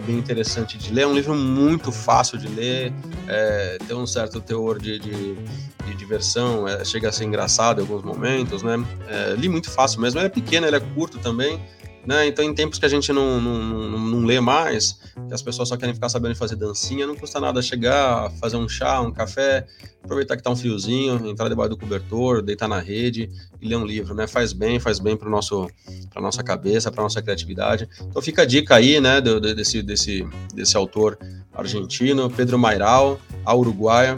é 0.00 0.02
bem 0.02 0.18
interessante 0.18 0.78
de 0.78 0.92
ler. 0.92 1.02
É 1.02 1.06
um 1.06 1.14
livro 1.14 1.34
muito 1.34 1.92
fácil 1.92 2.38
de 2.38 2.48
ler, 2.48 2.92
é, 3.28 3.78
tem 3.86 3.96
um 3.96 4.06
certo 4.06 4.40
teor 4.40 4.78
de, 4.78 4.98
de, 4.98 5.34
de 5.34 5.94
diversão, 5.94 6.66
é, 6.66 6.84
chega 6.84 7.10
a 7.10 7.12
ser 7.12 7.24
engraçado 7.24 7.80
em 7.80 7.82
alguns 7.82 8.02
momentos, 8.02 8.62
né? 8.62 8.82
É, 9.06 9.34
li 9.34 9.48
muito 9.48 9.70
fácil 9.70 10.00
mesmo, 10.00 10.18
ele 10.18 10.26
é 10.26 10.30
pequeno, 10.30 10.66
ele 10.66 10.76
é 10.76 10.80
curto 10.80 11.18
também, 11.18 11.60
né? 12.06 12.26
Então, 12.26 12.44
em 12.44 12.54
tempos 12.54 12.78
que 12.78 12.86
a 12.86 12.88
gente 12.88 13.12
não, 13.12 13.40
não, 13.40 13.58
não, 13.62 13.98
não 13.98 14.24
lê 14.24 14.40
mais, 14.40 14.98
que 15.28 15.34
as 15.34 15.42
pessoas 15.42 15.68
só 15.68 15.76
querem 15.76 15.94
ficar 15.94 16.08
sabendo 16.08 16.34
fazer 16.34 16.56
dancinha, 16.56 17.06
não 17.06 17.14
custa 17.14 17.40
nada 17.40 17.60
chegar, 17.60 18.30
fazer 18.40 18.56
um 18.56 18.68
chá, 18.68 19.00
um 19.00 19.12
café, 19.12 19.66
aproveitar 20.02 20.36
que 20.36 20.42
tá 20.42 20.50
um 20.50 20.56
friozinho, 20.56 21.28
entrar 21.28 21.48
debaixo 21.48 21.70
do 21.70 21.76
cobertor, 21.76 22.42
deitar 22.42 22.68
na 22.68 22.80
rede 22.80 23.30
e 23.60 23.68
ler 23.68 23.76
um 23.76 23.84
livro, 23.84 24.14
né? 24.14 24.26
Faz 24.26 24.52
bem, 24.52 24.80
faz 24.80 24.98
bem 24.98 25.16
para 25.16 25.28
nosso 25.28 25.68
para 26.10 26.20
nossa 26.20 26.42
cabeça, 26.42 26.90
para 26.90 27.02
nossa 27.02 27.22
criatividade. 27.22 27.88
Então 28.00 28.20
fica 28.20 28.42
a 28.42 28.44
dica 28.44 28.74
aí, 28.74 29.00
né, 29.00 29.20
do, 29.20 29.40
desse, 29.40 29.82
desse, 29.82 30.26
desse 30.54 30.76
autor 30.76 31.18
argentino, 31.54 32.30
Pedro 32.30 32.58
Mairal, 32.58 33.20
a 33.44 33.54
Uruguaia. 33.54 34.16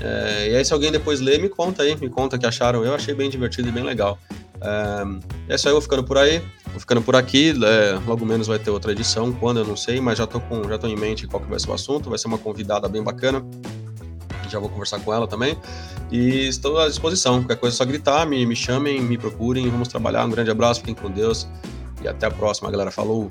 É, 0.00 0.50
e 0.50 0.56
aí, 0.56 0.64
se 0.64 0.72
alguém 0.72 0.90
depois 0.90 1.20
ler, 1.20 1.40
me 1.40 1.48
conta 1.48 1.82
aí, 1.82 1.96
me 1.96 2.08
conta 2.08 2.36
o 2.36 2.38
que 2.38 2.46
acharam. 2.46 2.84
Eu 2.84 2.94
achei 2.94 3.14
bem 3.14 3.30
divertido 3.30 3.68
e 3.68 3.72
bem 3.72 3.84
legal. 3.84 4.18
É, 4.64 5.52
é 5.52 5.54
isso 5.54 5.68
aí, 5.68 5.72
eu 5.72 5.76
vou 5.76 5.82
ficando 5.82 6.02
por 6.02 6.18
aí. 6.18 6.42
Vou 6.70 6.80
ficando 6.80 7.02
por 7.02 7.14
aqui, 7.14 7.54
é, 7.64 8.00
logo 8.04 8.26
menos 8.26 8.48
vai 8.48 8.58
ter 8.58 8.70
outra 8.70 8.90
edição, 8.90 9.32
quando 9.32 9.60
eu 9.60 9.64
não 9.64 9.76
sei, 9.76 10.00
mas 10.00 10.18
já 10.18 10.26
tô 10.26 10.40
com, 10.40 10.68
já 10.68 10.76
tô 10.76 10.88
em 10.88 10.96
mente 10.96 11.24
qual 11.24 11.40
que 11.40 11.48
vai 11.48 11.60
ser 11.60 11.70
o 11.70 11.72
assunto, 11.72 12.08
vai 12.08 12.18
ser 12.18 12.26
uma 12.26 12.38
convidada 12.38 12.88
bem 12.88 13.00
bacana. 13.00 13.46
Já 14.48 14.58
vou 14.58 14.68
conversar 14.68 14.98
com 15.00 15.12
ela 15.14 15.26
também. 15.28 15.56
E 16.10 16.48
estou 16.48 16.78
à 16.78 16.88
disposição. 16.88 17.40
Qualquer 17.40 17.56
coisa 17.56 17.76
é 17.76 17.78
só 17.78 17.84
gritar, 17.84 18.26
me, 18.26 18.44
me 18.44 18.56
chamem, 18.56 19.00
me 19.00 19.16
procurem, 19.16 19.68
vamos 19.68 19.88
trabalhar. 19.88 20.24
Um 20.24 20.30
grande 20.30 20.50
abraço, 20.50 20.80
fiquem 20.80 20.94
com 20.94 21.10
Deus 21.10 21.48
e 22.02 22.08
até 22.08 22.26
a 22.26 22.30
próxima, 22.30 22.70
galera. 22.70 22.90
Falou! 22.90 23.28